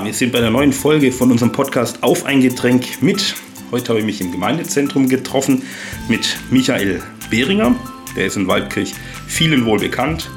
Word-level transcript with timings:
Wir 0.00 0.14
sind 0.14 0.30
bei 0.30 0.40
der 0.40 0.50
neuen 0.50 0.72
Folge 0.72 1.10
von 1.10 1.32
unserem 1.32 1.50
Podcast 1.50 2.04
Auf 2.04 2.24
ein 2.24 2.40
Getränk 2.40 3.02
mit. 3.02 3.34
Heute 3.72 3.88
habe 3.88 3.98
ich 3.98 4.06
mich 4.06 4.20
im 4.20 4.30
Gemeindezentrum 4.30 5.08
getroffen 5.08 5.64
mit 6.08 6.38
Michael 6.50 7.02
Behringer. 7.30 7.74
Der 8.14 8.26
ist 8.26 8.36
in 8.36 8.46
Waldkirch 8.46 8.94
vielen 9.26 9.66
wohl 9.66 9.80
bekannt. 9.80 10.30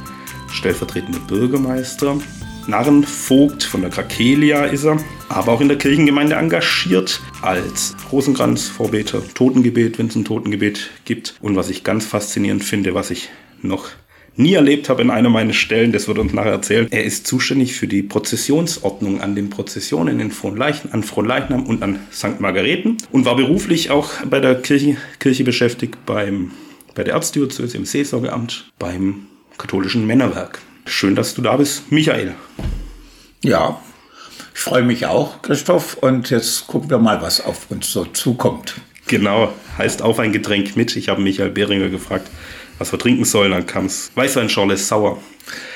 Stellvertretender 0.52 1.20
Bürgermeister. 1.20 2.18
Narrenvogt 2.66 3.64
von 3.64 3.82
der 3.82 3.92
Krakelia 3.92 4.66
ist 4.66 4.84
er, 4.84 4.98
aber 5.30 5.52
auch 5.52 5.62
in 5.62 5.68
der 5.68 5.78
Kirchengemeinde 5.78 6.38
engagiert 6.38 7.22
als 7.44 7.96
Rosenkranz-Vorbeter, 8.12 9.22
Totengebet, 9.36 10.00
wenn 10.00 10.08
es 10.08 10.16
ein 10.16 10.26
Totengebet 10.26 10.90
gibt. 11.06 11.36
Und 11.40 11.56
was 11.56 11.70
ich 11.70 11.84
ganz 11.84 12.06
faszinierend 12.08 12.64
finde, 12.64 12.96
was 12.96 13.12
ich 13.12 13.30
noch 13.62 13.90
nie 14.36 14.54
erlebt 14.54 14.90
habe 14.90 15.02
in 15.02 15.10
einer 15.10 15.30
meiner 15.30 15.54
Stellen, 15.54 15.92
das 15.92 16.08
wird 16.08 16.18
uns 16.18 16.34
nachher 16.34 16.52
erzählen. 16.52 16.88
Er 16.92 17.04
ist 17.04 17.28
zuständig 17.28 17.76
für 17.76 17.88
die 17.88 18.04
Prozessionsordnung 18.04 19.22
an 19.22 19.36
den 19.36 19.50
Prozessionen 19.50 20.20
in 20.20 20.32
Fronleichen, 20.32 20.92
an 20.94 21.04
Fronleichnam 21.04 21.66
und 21.66 21.84
an 21.84 22.00
St. 22.12 22.40
Margareten 22.40 22.98
und 23.12 23.26
war 23.26 23.36
beruflich 23.36 23.92
auch 23.92 24.10
bei 24.30 24.40
der 24.40 24.56
Kirche, 24.56 24.98
Kirche 25.20 25.44
beschäftigt, 25.44 26.06
beim, 26.06 26.52
bei 26.96 27.04
der 27.04 27.14
Erzdiözese 27.16 27.78
im 27.78 27.86
Seelsorgeamt, 27.86 28.72
beim 28.80 29.28
katholischen 29.58 30.08
Männerwerk. 30.08 30.60
Schön, 30.86 31.16
dass 31.16 31.34
du 31.36 31.42
da 31.42 31.58
bist, 31.58 31.92
Michael. 31.92 32.36
Ja, 33.44 33.82
ich 34.54 34.60
freue 34.60 34.84
mich 34.84 35.06
auch, 35.06 35.42
Christoph, 35.42 35.96
und 35.96 36.30
jetzt 36.30 36.68
gucken 36.68 36.90
wir 36.90 37.00
mal, 37.00 37.22
was 37.22 37.42
auf 37.42 37.70
uns 37.70 37.92
so 37.92 38.06
zukommt. 38.06 38.76
Genau, 39.08 39.52
heißt 39.78 40.02
auf 40.02 40.20
ein 40.20 40.32
Getränk 40.32 40.78
mit. 40.78 40.96
Ich 40.96 41.10
habe 41.10 41.22
Michael 41.22 41.50
Behringer 41.50 41.90
gefragt, 41.90 42.30
was 42.82 42.92
wir 42.92 43.00
trinken 43.00 43.26
sollen. 43.26 43.52
Dann 43.52 43.66
kam 43.66 43.86
es 43.86 44.12
Weißweinschorle 44.16 44.76
sauer. 44.76 45.22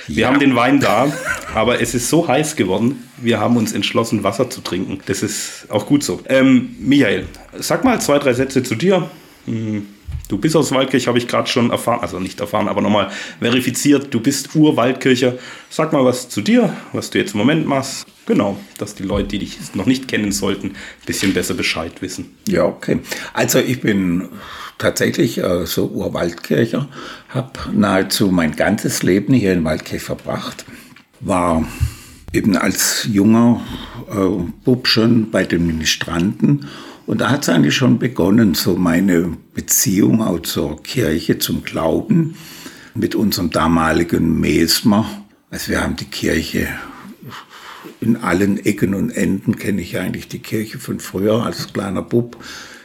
Wir 0.07 0.23
ja. 0.23 0.27
haben 0.27 0.39
den 0.39 0.55
Wein 0.55 0.79
da, 0.79 1.11
aber 1.53 1.79
es 1.79 1.93
ist 1.93 2.09
so 2.09 2.27
heiß 2.27 2.55
geworden, 2.55 3.03
wir 3.17 3.39
haben 3.39 3.57
uns 3.57 3.73
entschlossen, 3.73 4.23
Wasser 4.23 4.49
zu 4.49 4.61
trinken. 4.61 4.99
Das 5.05 5.21
ist 5.23 5.67
auch 5.69 5.85
gut 5.85 6.03
so. 6.03 6.21
Ähm, 6.27 6.75
Michael, 6.79 7.27
sag 7.57 7.83
mal 7.83 8.01
zwei, 8.01 8.19
drei 8.19 8.33
Sätze 8.33 8.63
zu 8.63 8.75
dir. 8.75 9.09
Hm, 9.45 9.87
du 10.27 10.37
bist 10.37 10.55
aus 10.55 10.71
Waldkirch, 10.71 11.07
habe 11.07 11.17
ich 11.17 11.27
gerade 11.27 11.47
schon 11.47 11.71
erfahren, 11.71 11.99
also 12.01 12.19
nicht 12.19 12.39
erfahren, 12.39 12.67
aber 12.67 12.81
nochmal 12.81 13.11
verifiziert. 13.39 14.13
Du 14.13 14.19
bist 14.19 14.55
Urwaldkircher. 14.55 15.35
Sag 15.69 15.93
mal 15.93 16.05
was 16.05 16.29
zu 16.29 16.41
dir, 16.41 16.75
was 16.93 17.09
du 17.09 17.19
jetzt 17.19 17.33
im 17.33 17.39
Moment 17.39 17.67
machst. 17.67 18.05
Genau, 18.25 18.57
dass 18.79 18.95
die 18.95 19.03
Leute, 19.03 19.27
die 19.29 19.39
dich 19.39 19.57
noch 19.75 19.85
nicht 19.85 20.07
kennen 20.07 20.31
sollten, 20.31 20.69
ein 20.69 21.05
bisschen 21.05 21.33
besser 21.33 21.53
Bescheid 21.53 22.01
wissen. 22.01 22.35
Ja, 22.47 22.65
okay. 22.65 22.99
Also 23.33 23.59
ich 23.59 23.81
bin 23.81 24.29
tatsächlich 24.77 25.37
äh, 25.37 25.65
so 25.65 25.87
Urwaldkircher, 25.87 26.89
habe 27.29 27.51
nahezu 27.71 28.31
mein 28.31 28.55
ganzes 28.55 29.03
Leben 29.03 29.33
hier 29.33 29.53
in 29.53 29.63
Waldkirch 29.63 30.01
verbracht, 30.01 30.65
war 31.19 31.65
eben 32.33 32.57
als 32.57 33.07
junger 33.11 33.61
äh, 34.09 34.43
Bub 34.63 34.87
schon 34.87 35.29
bei 35.29 35.43
den 35.43 35.67
Ministranten 35.67 36.67
und 37.05 37.21
da 37.21 37.29
hat 37.29 37.43
es 37.43 37.49
eigentlich 37.49 37.75
schon 37.75 37.99
begonnen, 37.99 38.55
so 38.55 38.75
meine 38.75 39.37
Beziehung 39.53 40.21
auch 40.21 40.39
zur 40.39 40.81
Kirche, 40.81 41.37
zum 41.37 41.63
Glauben 41.63 42.35
mit 42.95 43.15
unserem 43.15 43.51
damaligen 43.51 44.39
Mesmer. 44.39 45.05
Also 45.51 45.71
wir 45.71 45.81
haben 45.81 45.95
die 45.95 46.05
Kirche 46.05 46.67
in 48.01 48.17
allen 48.17 48.63
Ecken 48.63 48.95
und 48.95 49.11
Enden 49.11 49.57
kenne 49.57 49.81
ich 49.81 49.97
eigentlich 49.97 50.27
die 50.27 50.39
Kirche 50.39 50.79
von 50.79 50.99
früher 50.99 51.43
als 51.43 51.71
kleiner 51.73 52.01
Bub. 52.01 52.37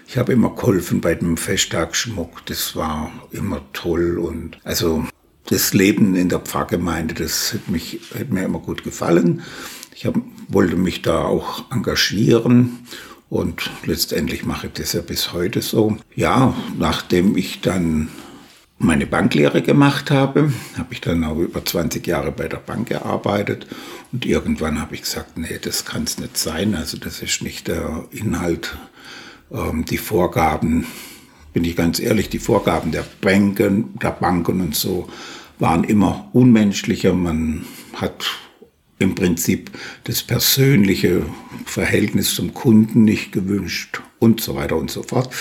Ich 0.07 0.19
habe 0.19 0.33
immer 0.33 0.55
geholfen 0.55 1.01
bei 1.01 1.15
dem 1.15 1.37
Festtagsschmuck. 1.37 2.45
Das 2.47 2.77
war 2.77 3.13
immer 3.31 3.63
toll 3.73 4.19
und 4.19 4.59
also 4.65 5.05
das 5.47 5.73
Leben 5.73 6.15
in 6.15 6.29
der 6.29 6.41
Pfarrgemeinde, 6.41 7.15
das 7.15 7.55
hat, 7.55 7.69
mich, 7.69 8.01
hat 8.17 8.31
mir 8.31 8.45
immer 8.45 8.61
gut 8.61 8.85
gefallen. 8.85 9.43
Ich 9.95 10.07
hab, 10.07 10.15
wollte 10.49 10.77
mich 10.77 11.03
da 11.03 11.23
auch 11.23 11.71
engagieren 11.71 12.79
und 13.31 13.71
letztendlich 13.87 14.45
mache 14.45 14.67
ich 14.67 14.73
das 14.75 14.93
ja 14.93 15.01
bis 15.01 15.33
heute 15.33 15.63
so. 15.63 15.97
Ja, 16.15 16.55
nachdem 16.79 17.37
ich 17.37 17.61
dann 17.61 18.09
meine 18.79 19.07
Banklehre 19.07 19.63
gemacht 19.63 20.11
habe, 20.11 20.53
habe 20.77 20.93
ich 20.93 21.01
dann 21.01 21.23
auch 21.25 21.39
über 21.39 21.65
20 21.65 22.07
Jahre 22.07 22.33
bei 22.33 22.49
der 22.49 22.59
Bank 22.59 22.89
gearbeitet 22.89 23.67
und 24.11 24.27
irgendwann 24.27 24.81
habe 24.81 24.95
ich 24.95 25.03
gesagt, 25.03 25.39
nee, 25.39 25.59
das 25.63 25.85
kann 25.85 26.05
es 26.05 26.19
nicht 26.19 26.37
sein. 26.37 26.75
Also 26.75 26.99
das 26.99 27.23
ist 27.23 27.43
nicht 27.43 27.69
der 27.69 28.05
Inhalt 28.11 28.77
ähm, 29.53 29.85
die 29.85 29.99
Vorgaben, 29.99 30.87
bin 31.53 31.65
ich 31.65 31.77
ganz 31.77 32.01
ehrlich, 32.01 32.31
die 32.31 32.39
Vorgaben 32.39 32.91
der 32.91 33.05
Banken, 33.21 33.99
der 33.99 34.11
Banken 34.11 34.61
und 34.61 34.75
so 34.75 35.09
waren 35.59 35.85
immer 35.85 36.29
unmenschlicher. 36.33 37.13
Man 37.13 37.65
hat 37.95 38.27
im 39.01 39.17
Prinzip 39.17 39.71
das 40.05 40.23
persönliche 40.23 41.27
Verhältnis 41.65 42.35
zum 42.35 42.55
Kunden 42.55 43.03
nicht 43.03 43.33
gewünscht 43.33 44.01
und 44.21 44.41
so 44.41 44.55
weiter 44.55 44.77
und 44.77 44.91
so 44.91 45.03
fort. 45.03 45.35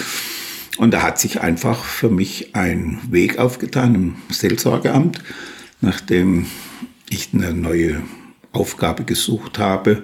Und 0.78 0.92
da 0.92 1.04
hat 1.04 1.20
sich 1.20 1.42
einfach 1.42 1.84
für 1.84 2.10
mich 2.10 2.56
ein 2.56 3.00
Weg 3.12 3.38
aufgetan 3.38 3.96
im 3.96 4.16
Seelsorgeamt, 4.30 5.22
nachdem 5.82 6.46
ich 7.10 7.30
eine 7.34 7.54
neue 7.54 8.02
Aufgabe 8.54 9.04
gesucht 9.04 9.60
habe, 9.60 10.04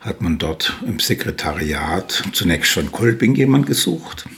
hat 0.00 0.20
man 0.20 0.38
dort 0.38 0.74
im 0.86 0.98
Sekretariat 0.98 2.24
zunächst 2.32 2.72
von 2.72 2.90
Kolping 2.90 3.36
jemand 3.36 3.66
gesucht. 3.66 4.28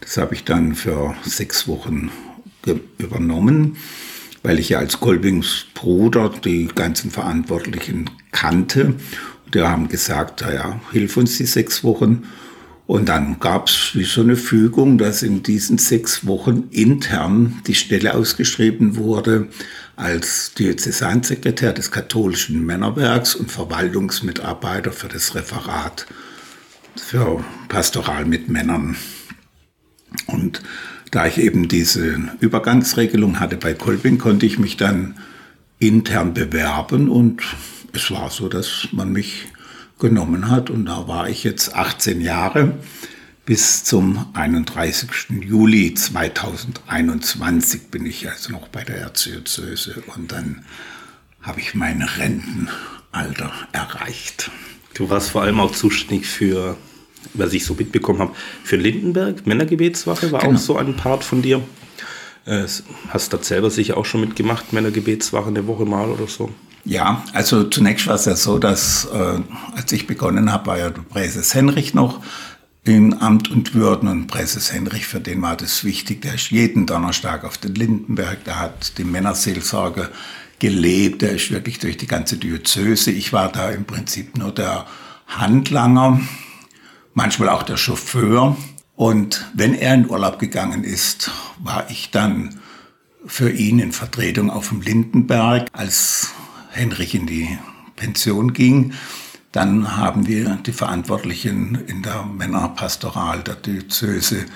Das 0.00 0.16
habe 0.16 0.34
ich 0.34 0.44
dann 0.44 0.74
für 0.74 1.14
sechs 1.24 1.68
Wochen 1.68 2.10
übernommen, 2.98 3.76
weil 4.44 4.60
ich 4.60 4.68
ja 4.68 4.78
als 4.78 5.00
Kolpings 5.00 5.66
Bruder 5.74 6.28
die 6.28 6.68
ganzen 6.68 7.10
Verantwortlichen 7.10 8.10
kannte. 8.30 8.94
Und 9.44 9.54
die 9.54 9.62
haben 9.62 9.88
gesagt, 9.88 10.42
ja, 10.42 10.80
hilf 10.92 11.16
uns 11.16 11.38
die 11.38 11.46
sechs 11.46 11.82
Wochen. 11.82 12.24
Und 12.86 13.08
dann 13.08 13.40
gab 13.40 13.68
es 13.68 13.92
wie 13.94 14.04
so 14.04 14.20
eine 14.20 14.36
Fügung, 14.36 14.98
dass 14.98 15.22
in 15.22 15.42
diesen 15.42 15.78
sechs 15.78 16.26
Wochen 16.26 16.68
intern 16.70 17.62
die 17.66 17.74
Stelle 17.74 18.14
ausgeschrieben 18.14 18.96
wurde 18.96 19.48
als 19.96 20.52
Diözesansekretär 20.52 21.72
des 21.72 21.90
katholischen 21.90 22.66
Männerwerks 22.66 23.34
und 23.34 23.50
Verwaltungsmitarbeiter 23.50 24.92
für 24.92 25.08
das 25.08 25.34
Referat 25.34 26.06
für 26.96 27.42
Pastoral 27.68 28.26
mit 28.26 28.50
Männern. 28.50 28.96
Und 30.26 30.62
da 31.14 31.26
ich 31.26 31.38
eben 31.38 31.68
diese 31.68 32.28
Übergangsregelung 32.40 33.38
hatte 33.38 33.56
bei 33.56 33.72
Kolping, 33.72 34.18
konnte 34.18 34.46
ich 34.46 34.58
mich 34.58 34.76
dann 34.76 35.14
intern 35.78 36.34
bewerben 36.34 37.08
und 37.08 37.40
es 37.92 38.10
war 38.10 38.30
so, 38.30 38.48
dass 38.48 38.88
man 38.90 39.12
mich 39.12 39.46
genommen 40.00 40.50
hat 40.50 40.70
und 40.70 40.86
da 40.86 41.06
war 41.06 41.28
ich 41.28 41.44
jetzt 41.44 41.76
18 41.76 42.20
Jahre 42.20 42.76
bis 43.46 43.84
zum 43.84 44.26
31. 44.32 45.08
Juli 45.42 45.94
2021 45.94 47.88
bin 47.92 48.06
ich 48.06 48.28
also 48.28 48.52
noch 48.52 48.66
bei 48.68 48.82
der 48.82 48.96
Erzdiözese 48.96 50.02
und 50.16 50.32
dann 50.32 50.64
habe 51.42 51.60
ich 51.60 51.76
mein 51.76 52.02
Rentenalter 52.02 53.52
erreicht. 53.70 54.50
Du 54.94 55.10
warst 55.10 55.30
vor 55.30 55.42
allem 55.42 55.60
auch 55.60 55.72
zuständig 55.72 56.26
für, 56.26 56.76
was 57.34 57.52
ich 57.52 57.64
so 57.64 57.74
mitbekommen 57.74 58.20
habe, 58.20 58.32
für 58.62 58.76
Lindenberg, 58.76 59.46
Männergebetswache 59.46 60.32
war 60.32 60.40
genau. 60.40 60.54
auch 60.54 60.58
so 60.58 60.76
ein 60.76 60.96
Part 60.96 61.24
von 61.24 61.42
dir. 61.42 61.60
Äh, 62.46 62.64
hast 63.08 63.32
du 63.32 63.36
da 63.36 63.42
selber 63.42 63.70
sicher 63.70 63.96
auch 63.96 64.04
schon 64.04 64.20
mitgemacht, 64.20 64.72
Männergebetswache 64.72 65.48
eine 65.48 65.66
Woche 65.66 65.86
mal 65.86 66.10
oder 66.10 66.26
so? 66.26 66.50
Ja, 66.84 67.24
also 67.32 67.64
zunächst 67.64 68.06
war 68.06 68.16
es 68.16 68.26
ja 68.26 68.36
so, 68.36 68.58
dass 68.58 69.06
äh, 69.06 69.40
als 69.74 69.90
ich 69.92 70.06
begonnen 70.06 70.52
habe, 70.52 70.66
war 70.66 70.78
ja 70.78 70.90
Präses 70.90 71.54
Henrich 71.54 71.94
noch 71.94 72.20
in 72.84 73.18
Amt 73.22 73.50
und 73.50 73.74
Würden 73.74 74.08
und 74.10 74.26
Präses 74.26 74.70
Henrich, 74.70 75.06
für 75.06 75.20
den 75.20 75.40
war 75.40 75.56
das 75.56 75.84
wichtig. 75.84 76.20
Der 76.20 76.34
ist 76.34 76.50
jeden 76.50 76.84
Donnerstag 76.84 77.44
auf 77.44 77.56
den 77.56 77.74
Lindenberg, 77.74 78.44
der 78.44 78.60
hat 78.60 78.98
die 78.98 79.04
Männerseelsorge 79.04 80.10
gelebt, 80.58 81.22
der 81.22 81.32
ist 81.32 81.50
wirklich 81.50 81.78
durch 81.78 81.96
die 81.96 82.06
ganze 82.06 82.36
Diözese. 82.36 83.10
Ich 83.10 83.32
war 83.32 83.50
da 83.50 83.70
im 83.70 83.86
Prinzip 83.86 84.36
nur 84.36 84.52
der 84.52 84.86
Handlanger, 85.26 86.20
manchmal 87.14 87.48
auch 87.48 87.62
der 87.62 87.76
Chauffeur. 87.76 88.56
Und 88.96 89.50
wenn 89.54 89.74
er 89.74 89.94
in 89.94 90.10
Urlaub 90.10 90.38
gegangen 90.38 90.84
ist, 90.84 91.30
war 91.58 91.90
ich 91.90 92.10
dann 92.10 92.60
für 93.26 93.50
ihn 93.50 93.78
in 93.78 93.92
Vertretung 93.92 94.50
auf 94.50 94.68
dem 94.68 94.82
Lindenberg, 94.82 95.68
als 95.72 96.32
Henrich 96.70 97.14
in 97.14 97.26
die 97.26 97.58
Pension 97.96 98.52
ging. 98.52 98.92
Dann 99.52 99.96
haben 99.96 100.26
wir 100.26 100.58
die 100.66 100.72
Verantwortlichen 100.72 101.76
in 101.86 102.02
der 102.02 102.24
Männerpastoral 102.24 103.42
der 103.42 103.54
Diözese 103.54 104.46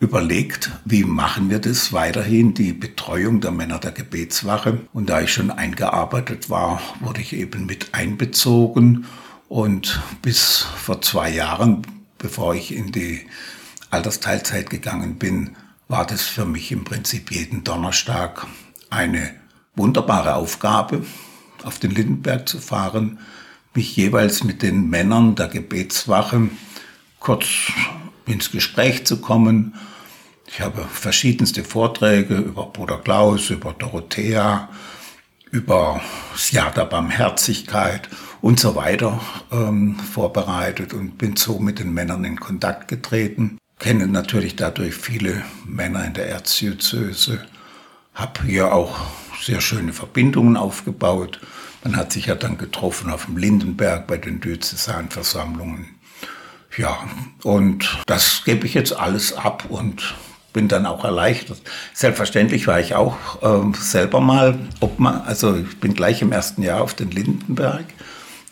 überlegt, 0.00 0.70
wie 0.84 1.02
machen 1.02 1.50
wir 1.50 1.58
das 1.58 1.92
weiterhin, 1.92 2.54
die 2.54 2.72
Betreuung 2.72 3.40
der 3.40 3.50
Männer 3.50 3.78
der 3.78 3.90
Gebetswache. 3.90 4.80
Und 4.92 5.10
da 5.10 5.20
ich 5.20 5.32
schon 5.32 5.50
eingearbeitet 5.50 6.48
war, 6.50 6.80
wurde 7.00 7.20
ich 7.20 7.32
eben 7.32 7.66
mit 7.66 7.94
einbezogen. 7.94 9.06
Und 9.48 10.00
bis 10.20 10.58
vor 10.58 11.00
zwei 11.00 11.30
Jahren, 11.30 11.86
bevor 12.18 12.54
ich 12.54 12.74
in 12.74 12.92
die 12.92 13.26
Altersteilzeit 13.90 14.68
gegangen 14.68 15.18
bin, 15.18 15.56
war 15.88 16.06
das 16.06 16.22
für 16.22 16.44
mich 16.44 16.70
im 16.70 16.84
Prinzip 16.84 17.32
jeden 17.32 17.64
Donnerstag 17.64 18.46
eine 18.90 19.34
wunderbare 19.74 20.34
Aufgabe, 20.34 21.04
auf 21.64 21.78
den 21.78 21.92
Lindenberg 21.92 22.46
zu 22.46 22.58
fahren, 22.58 23.18
mich 23.74 23.96
jeweils 23.96 24.44
mit 24.44 24.62
den 24.62 24.90
Männern 24.90 25.34
der 25.34 25.48
Gebetswache 25.48 26.50
kurz 27.18 27.46
ins 28.26 28.50
Gespräch 28.50 29.06
zu 29.06 29.20
kommen. 29.20 29.74
Ich 30.46 30.60
habe 30.60 30.84
verschiedenste 30.84 31.64
Vorträge 31.64 32.36
über 32.36 32.66
Bruder 32.66 32.98
Klaus, 32.98 33.50
über 33.50 33.72
Dorothea, 33.72 34.68
über 35.50 36.00
das 36.32 36.50
Jahr 36.50 36.70
der 36.70 36.84
Barmherzigkeit 36.84 38.08
und 38.40 38.60
so 38.60 38.74
weiter 38.76 39.20
ähm, 39.52 39.96
vorbereitet 39.96 40.94
und 40.94 41.18
bin 41.18 41.36
so 41.36 41.58
mit 41.58 41.78
den 41.78 41.92
Männern 41.92 42.24
in 42.24 42.38
Kontakt 42.38 42.88
getreten. 42.88 43.58
Kenne 43.78 44.06
natürlich 44.06 44.56
dadurch 44.56 44.94
viele 44.94 45.42
Männer 45.64 46.04
in 46.04 46.14
der 46.14 46.28
Erzdiözese, 46.28 47.44
habe 48.14 48.42
hier 48.44 48.72
auch 48.72 48.96
sehr 49.40 49.60
schöne 49.60 49.92
Verbindungen 49.92 50.56
aufgebaut. 50.56 51.40
Man 51.84 51.96
hat 51.96 52.12
sich 52.12 52.26
ja 52.26 52.34
dann 52.34 52.58
getroffen 52.58 53.10
auf 53.10 53.26
dem 53.26 53.36
Lindenberg 53.36 54.06
bei 54.06 54.16
den 54.16 54.40
Diözesanversammlungen. 54.40 55.86
Ja, 56.76 56.98
und 57.44 57.98
das 58.06 58.42
gebe 58.44 58.66
ich 58.66 58.74
jetzt 58.74 58.92
alles 58.92 59.32
ab 59.32 59.64
und 59.68 60.14
bin 60.52 60.68
dann 60.68 60.86
auch 60.86 61.04
erleichtert. 61.04 61.60
Selbstverständlich 61.94 62.66
war 62.66 62.80
ich 62.80 62.94
auch 62.94 63.16
äh, 63.42 63.78
selber 63.78 64.20
mal 64.20 64.58
Obmann, 64.80 65.22
also 65.22 65.56
ich 65.56 65.78
bin 65.78 65.94
gleich 65.94 66.22
im 66.22 66.32
ersten 66.32 66.62
Jahr 66.62 66.80
auf 66.82 66.94
den 66.94 67.10
Lindenberg, 67.10 67.84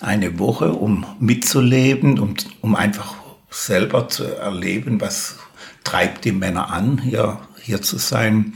eine 0.00 0.38
Woche, 0.38 0.72
um 0.72 1.06
mitzuleben, 1.18 2.18
um, 2.18 2.34
um 2.60 2.76
einfach 2.76 3.14
selber 3.50 4.08
zu 4.08 4.24
erleben, 4.24 5.00
was 5.00 5.36
treibt 5.84 6.24
die 6.24 6.32
Männer 6.32 6.70
an, 6.70 6.98
hier, 6.98 7.40
hier 7.60 7.82
zu 7.82 7.98
sein. 7.98 8.54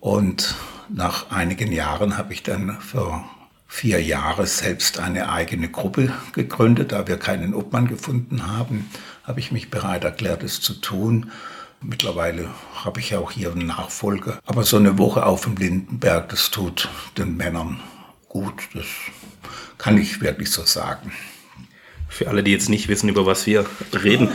Und 0.00 0.54
nach 0.88 1.30
einigen 1.30 1.72
Jahren 1.72 2.16
habe 2.16 2.32
ich 2.32 2.42
dann 2.42 2.78
für 2.80 3.22
vier 3.66 4.02
Jahre 4.02 4.46
selbst 4.46 4.98
eine 4.98 5.30
eigene 5.30 5.68
Gruppe 5.68 6.12
gegründet. 6.32 6.92
Da 6.92 7.06
wir 7.06 7.18
keinen 7.18 7.54
Obmann 7.54 7.88
gefunden 7.88 8.46
haben, 8.46 8.88
habe 9.24 9.40
ich 9.40 9.52
mich 9.52 9.70
bereit 9.70 10.04
erklärt, 10.04 10.42
es 10.42 10.60
zu 10.60 10.74
tun. 10.74 11.30
Mittlerweile 11.80 12.48
habe 12.84 13.00
ich 13.00 13.14
auch 13.14 13.30
hier 13.30 13.52
einen 13.52 13.66
Nachfolger. 13.66 14.38
Aber 14.46 14.64
so 14.64 14.76
eine 14.76 14.96
Woche 14.96 15.26
auf 15.26 15.42
dem 15.42 15.56
Lindenberg, 15.56 16.28
das 16.30 16.50
tut 16.50 16.88
den 17.18 17.36
Männern 17.36 17.80
gut. 18.28 18.68
Das 18.74 18.86
kann 19.84 19.98
ich 19.98 20.22
wirklich 20.22 20.50
so 20.50 20.62
sagen. 20.62 21.12
Für 22.08 22.28
alle, 22.28 22.42
die 22.42 22.52
jetzt 22.52 22.70
nicht 22.70 22.88
wissen, 22.88 23.10
über 23.10 23.26
was 23.26 23.46
wir 23.46 23.66
reden. 24.02 24.30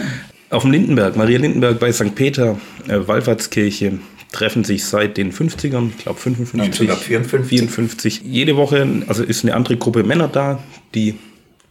Auf 0.51 0.61
dem 0.61 0.71
Lindenberg, 0.71 1.15
Maria 1.15 1.39
Lindenberg 1.39 1.79
bei 1.79 1.91
St. 1.91 2.13
Peter, 2.13 2.59
äh, 2.87 3.07
Wallfahrtskirche, 3.07 3.97
treffen 4.31 4.63
sich 4.63 4.85
seit 4.85 5.17
den 5.17 5.33
50ern, 5.33 5.89
ich 5.89 6.03
glaube 6.03 6.19
55, 6.19 6.61
1954. 6.61 7.49
54. 7.49 8.21
Jede 8.23 8.57
Woche, 8.57 9.03
also 9.07 9.23
ist 9.23 9.43
eine 9.43 9.55
andere 9.55 9.77
Gruppe 9.77 10.03
Männer 10.03 10.27
da, 10.27 10.63
die 10.93 11.15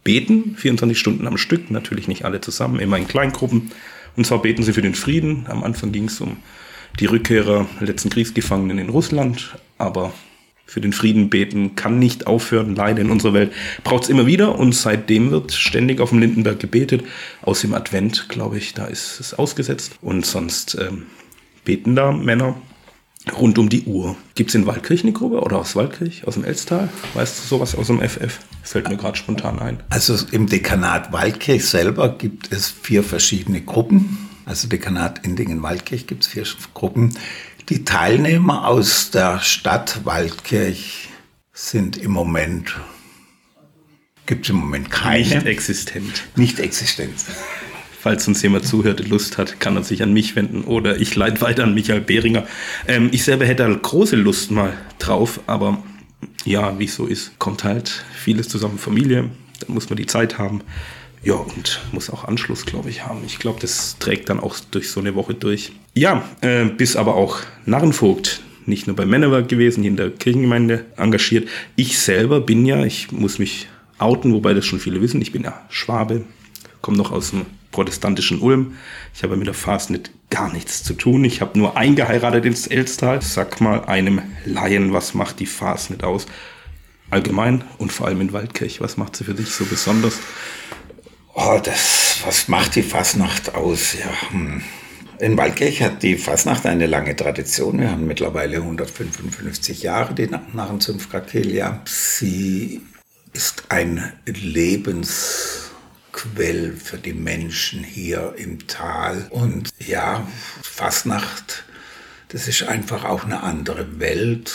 beten, 0.03 0.55
24 0.57 0.99
Stunden 0.99 1.25
am 1.25 1.37
Stück, 1.37 1.71
natürlich 1.71 2.09
nicht 2.09 2.25
alle 2.25 2.41
zusammen, 2.41 2.81
immer 2.81 2.97
in 2.97 3.07
Kleingruppen. 3.07 3.71
Und 4.17 4.27
zwar 4.27 4.41
beten 4.41 4.63
sie 4.63 4.73
für 4.73 4.81
den 4.81 4.95
Frieden. 4.95 5.45
Am 5.47 5.63
Anfang 5.63 5.93
ging 5.93 6.05
es 6.05 6.19
um 6.19 6.35
die 6.99 7.05
Rückkehrer 7.05 7.65
letzten 7.79 8.09
Kriegsgefangenen 8.09 8.77
in 8.77 8.89
Russland, 8.89 9.55
aber 9.77 10.11
für 10.69 10.81
den 10.81 10.93
Frieden 10.93 11.29
beten 11.29 11.75
kann 11.75 11.97
nicht 11.97 12.27
aufhören. 12.27 12.75
Leider 12.75 13.01
in 13.01 13.09
unserer 13.09 13.33
Welt 13.33 13.51
braucht 13.83 14.03
es 14.03 14.09
immer 14.09 14.27
wieder 14.27 14.57
und 14.57 14.75
seitdem 14.75 15.31
wird 15.31 15.51
ständig 15.51 15.99
auf 15.99 16.09
dem 16.09 16.19
Lindenberg 16.19 16.59
gebetet. 16.59 17.03
Aus 17.41 17.61
dem 17.61 17.73
Advent, 17.73 18.29
glaube 18.29 18.59
ich, 18.59 18.75
da 18.75 18.85
ist 18.85 19.19
es 19.19 19.33
ausgesetzt. 19.33 19.93
Und 20.01 20.27
sonst 20.27 20.77
ähm, 20.79 21.07
beten 21.65 21.95
da 21.95 22.11
Männer 22.11 22.55
rund 23.37 23.57
um 23.57 23.69
die 23.69 23.83
Uhr. 23.85 24.15
Gibt 24.35 24.49
es 24.49 24.55
in 24.55 24.67
Waldkirch 24.67 25.01
eine 25.01 25.11
Gruppe 25.11 25.41
oder 25.41 25.57
aus 25.57 25.75
Waldkirch, 25.75 26.27
aus 26.27 26.35
dem 26.35 26.43
Elstal? 26.43 26.89
Weißt 27.15 27.39
du 27.39 27.47
sowas 27.47 27.73
aus 27.73 27.87
dem 27.87 27.99
FF? 27.99 28.39
Fällt 28.61 28.89
mir 28.89 28.97
gerade 28.97 29.17
spontan 29.17 29.57
ein. 29.57 29.79
Also 29.89 30.15
im 30.31 30.47
Dekanat 30.47 31.11
Waldkirch 31.11 31.65
selber 31.65 32.09
gibt 32.15 32.51
es 32.51 32.69
vier 32.69 33.03
verschiedene 33.03 33.61
Gruppen. 33.61 34.29
Also 34.45 34.67
Dekanat 34.67 35.25
Indingen-Waldkirch 35.25 36.07
gibt 36.07 36.23
es 36.23 36.29
vier 36.29 36.43
Gruppen. 36.73 37.15
Die 37.69 37.85
Teilnehmer 37.85 38.67
aus 38.67 39.11
der 39.11 39.41
Stadt 39.41 40.03
Waldkirch 40.03 41.09
sind 41.53 41.97
im 41.97 42.09
Moment, 42.09 42.75
gibt 44.25 44.45
es 44.45 44.49
im 44.49 44.55
Moment 44.55 44.89
keine. 44.89 45.35
Nicht 45.35 45.45
existent. 45.45 46.23
Nicht 46.35 46.59
existent. 46.59 47.13
Falls 47.99 48.27
uns 48.27 48.41
jemand 48.41 48.65
zuhört 48.65 49.07
Lust 49.07 49.37
hat, 49.37 49.59
kann 49.59 49.75
er 49.75 49.83
sich 49.83 50.01
an 50.01 50.13
mich 50.13 50.35
wenden 50.35 50.63
oder 50.63 50.99
ich 50.99 51.15
leite 51.15 51.41
weiter 51.41 51.63
an 51.63 51.75
Michael 51.75 52.01
Behringer. 52.01 52.47
Ähm, 52.87 53.09
ich 53.11 53.23
selber 53.23 53.45
hätte 53.45 53.65
halt 53.65 53.83
große 53.83 54.15
Lust 54.15 54.49
mal 54.49 54.73
drauf, 54.97 55.39
aber 55.45 55.83
ja, 56.45 56.79
wie 56.79 56.85
es 56.85 56.95
so 56.95 57.05
ist, 57.05 57.37
kommt 57.37 57.63
halt 57.63 58.03
vieles 58.15 58.49
zusammen. 58.49 58.79
Familie, 58.79 59.29
da 59.59 59.71
muss 59.71 59.91
man 59.91 59.97
die 59.97 60.07
Zeit 60.07 60.39
haben. 60.39 60.61
Ja, 61.23 61.33
und 61.33 61.81
muss 61.91 62.09
auch 62.09 62.23
Anschluss, 62.25 62.65
glaube 62.65 62.89
ich, 62.89 63.05
haben. 63.05 63.21
Ich 63.25 63.39
glaube, 63.39 63.59
das 63.59 63.97
trägt 63.99 64.29
dann 64.29 64.39
auch 64.39 64.55
durch 64.71 64.89
so 64.89 64.99
eine 64.99 65.15
Woche 65.15 65.33
durch. 65.33 65.73
Ja, 65.93 66.23
äh, 66.41 66.65
bis 66.65 66.95
aber 66.95 67.15
auch 67.15 67.39
Narrenvogt 67.65 68.41
nicht 68.65 68.87
nur 68.87 68.95
beim 68.95 69.09
Männerwerk 69.09 69.49
gewesen, 69.49 69.81
hier 69.81 69.91
in 69.91 69.97
der 69.97 70.11
Kirchengemeinde 70.11 70.85
engagiert. 70.95 71.49
Ich 71.75 71.99
selber 71.99 72.39
bin 72.39 72.65
ja, 72.65 72.85
ich 72.85 73.11
muss 73.11 73.39
mich 73.39 73.67
outen, 73.97 74.33
wobei 74.33 74.53
das 74.53 74.65
schon 74.65 74.79
viele 74.79 75.01
wissen, 75.01 75.21
ich 75.21 75.31
bin 75.31 75.43
ja 75.43 75.59
Schwabe, 75.69 76.23
komme 76.81 76.97
noch 76.97 77.11
aus 77.11 77.31
dem 77.31 77.45
protestantischen 77.71 78.39
Ulm. 78.39 78.77
Ich 79.13 79.23
habe 79.23 79.37
mit 79.37 79.47
der 79.47 79.53
Fastnet 79.53 80.11
gar 80.29 80.51
nichts 80.51 80.83
zu 80.83 80.93
tun. 80.93 81.23
Ich 81.25 81.41
habe 81.41 81.57
nur 81.57 81.77
eingeheiratet 81.77 82.45
ins 82.45 82.67
Elstal. 82.67 83.21
Sag 83.21 83.61
mal 83.61 83.85
einem 83.85 84.21
Laien, 84.45 84.93
was 84.93 85.13
macht 85.13 85.39
die 85.39 85.45
Fastnet 85.45 86.03
aus? 86.03 86.25
Allgemein 87.11 87.63
und 87.77 87.91
vor 87.91 88.07
allem 88.07 88.21
in 88.21 88.33
Waldkirch. 88.33 88.81
Was 88.81 88.97
macht 88.97 89.15
sie 89.15 89.23
für 89.23 89.33
dich 89.33 89.51
so 89.51 89.65
besonders? 89.65 90.19
Oh, 91.33 91.59
das, 91.63 92.21
was 92.25 92.47
macht 92.47 92.75
die 92.75 92.83
Fasnacht 92.83 93.55
aus? 93.55 93.93
Ja, 93.93 94.31
hm. 94.31 94.61
In 95.19 95.35
Waldkirch 95.35 95.81
hat 95.81 96.01
die 96.01 96.15
Fasnacht 96.15 96.65
eine 96.65 96.87
lange 96.87 97.15
Tradition. 97.15 97.79
Wir 97.79 97.91
haben 97.91 98.07
mittlerweile 98.07 98.57
155 98.57 99.83
Jahre 99.83 100.13
die 100.13 100.27
Narrenzunft 100.27 101.09
Krakelia. 101.09 101.81
Sie 101.85 102.81
ist 103.33 103.65
ein 103.67 104.13
Lebens 104.25 105.71
Quell 106.13 106.75
für 106.75 106.97
die 106.97 107.13
Menschen 107.13 107.83
hier 107.83 108.33
im 108.37 108.67
Tal. 108.67 109.27
Und 109.29 109.69
ja, 109.85 110.25
Fasnacht, 110.61 111.65
das 112.29 112.47
ist 112.47 112.63
einfach 112.63 113.03
auch 113.03 113.25
eine 113.25 113.43
andere 113.43 113.99
Welt. 113.99 114.53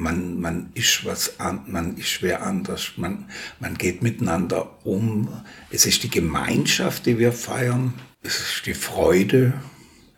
Man, 0.00 0.40
man 0.40 0.70
ist 0.74 1.04
was 1.04 1.40
an, 1.40 1.62
man 1.66 1.96
ist 1.96 2.06
schwer 2.06 2.44
anders, 2.46 2.92
man, 2.98 3.28
man 3.58 3.76
geht 3.76 4.00
miteinander 4.00 4.86
um. 4.86 5.42
Es 5.72 5.86
ist 5.86 6.04
die 6.04 6.08
Gemeinschaft, 6.08 7.04
die 7.04 7.18
wir 7.18 7.32
feiern. 7.32 7.94
Es 8.22 8.38
ist 8.38 8.66
die 8.66 8.74
Freude. 8.74 9.54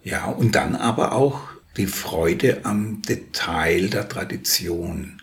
Ja, 0.05 0.27
und 0.27 0.55
dann 0.55 0.77
aber 0.77 1.13
auch 1.13 1.41
die 1.79 1.87
Freude 1.87 2.67
am 2.67 3.01
Detail 3.01 3.89
der 3.89 4.07
Tradition. 4.07 5.23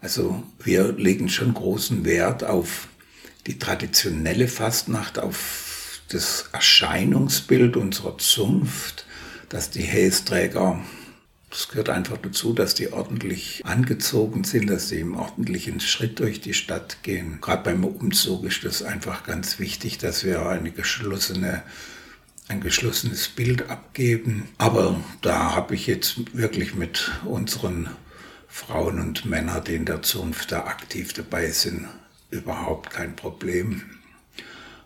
Also 0.00 0.44
wir 0.64 0.92
legen 0.92 1.28
schon 1.28 1.52
großen 1.52 2.06
Wert 2.06 2.42
auf 2.42 2.88
die 3.46 3.58
traditionelle 3.58 4.48
Fastnacht 4.48 5.18
auf 5.18 6.00
das 6.08 6.48
Erscheinungsbild 6.54 7.76
unserer 7.76 8.16
Zunft, 8.16 9.04
dass 9.50 9.68
die 9.68 9.82
Hästräger, 9.82 10.80
das 11.50 11.68
gehört 11.68 11.90
einfach 11.90 12.16
dazu, 12.18 12.52
dass 12.52 12.74
die 12.74 12.92
ordentlich 12.92 13.62
angezogen 13.64 14.44
sind, 14.44 14.70
dass 14.70 14.88
sie 14.88 15.00
im 15.00 15.16
ordentlichen 15.16 15.80
Schritt 15.80 16.20
durch 16.20 16.40
die 16.40 16.54
Stadt 16.54 17.02
gehen. 17.02 17.40
Gerade 17.40 17.64
beim 17.64 17.84
Umzug 17.84 18.44
ist 18.44 18.64
das 18.64 18.82
einfach 18.82 19.24
ganz 19.24 19.58
wichtig, 19.58 19.98
dass 19.98 20.24
wir 20.24 20.46
eine 20.46 20.70
geschlossene 20.70 21.62
ein 22.50 22.60
geschlossenes 22.60 23.28
Bild 23.28 23.70
abgeben. 23.70 24.48
Aber 24.58 25.00
da 25.22 25.54
habe 25.54 25.76
ich 25.76 25.86
jetzt 25.86 26.36
wirklich 26.36 26.74
mit 26.74 27.12
unseren 27.24 27.88
Frauen 28.48 28.98
und 29.00 29.24
Männern, 29.24 29.62
die 29.64 29.76
in 29.76 29.84
der 29.84 30.02
Zunft 30.02 30.50
da 30.50 30.64
aktiv 30.64 31.12
dabei 31.12 31.50
sind, 31.50 31.86
überhaupt 32.30 32.90
kein 32.90 33.14
Problem. 33.14 33.82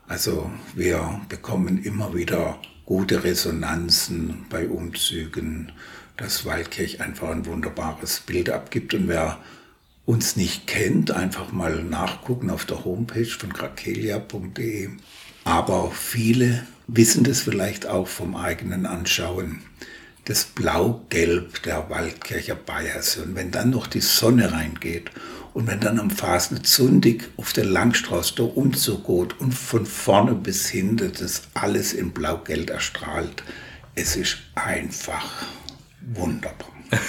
Also 0.06 0.50
wir 0.75 1.23
bekommen 1.30 1.83
immer 1.83 2.14
wieder 2.14 2.61
gute 2.85 3.25
Resonanzen 3.25 4.44
bei 4.50 4.68
Umzügen, 4.68 5.73
dass 6.16 6.44
Waldkirch 6.44 7.00
einfach 7.00 7.30
ein 7.30 7.47
wunderbares 7.47 8.21
Bild 8.21 8.50
abgibt. 8.50 8.94
Und 8.94 9.09
wer 9.09 9.38
uns 10.06 10.37
nicht 10.37 10.66
kennt, 10.66 11.11
einfach 11.11 11.52
mal 11.52 11.83
nachgucken 11.83 12.50
auf 12.50 12.64
der 12.64 12.85
Homepage 12.85 13.25
von 13.25 13.52
krakelia.de. 13.52 14.90
Aber 15.44 15.90
viele 15.90 16.66
wissen 16.87 17.25
das 17.25 17.40
vielleicht 17.40 17.87
auch 17.87 18.09
vom 18.09 18.37
eigenen 18.37 18.87
Anschauen. 18.87 19.62
Das 20.25 20.44
Blau-Gelb 20.44 21.62
der 21.64 21.90
Waldkircher 21.90 22.54
Bayers. 22.54 23.16
Und 23.18 23.35
wenn 23.35 23.50
dann 23.50 23.71
noch 23.71 23.87
die 23.87 24.00
Sonne 24.00 24.52
reingeht 24.52 25.11
und 25.52 25.66
wenn 25.66 25.80
dann 25.80 26.00
am 26.00 26.11
Fasnezundig 26.11 27.28
auf 27.37 27.52
der 27.52 27.66
Langstraße 27.66 28.37
der 28.37 28.56
Umzug 28.56 29.06
geht 29.06 29.40
und 29.40 29.52
von 29.52 29.85
vorne 29.85 30.35
bis 30.35 30.68
hinten 30.68 31.12
das 31.18 31.42
alles 31.52 31.92
in 31.92 32.12
Blaugeld 32.12 32.71
erstrahlt, 32.71 33.42
es 33.94 34.16
ist 34.16 34.38
einfach 34.54 35.47
wunderbar. 36.12 36.68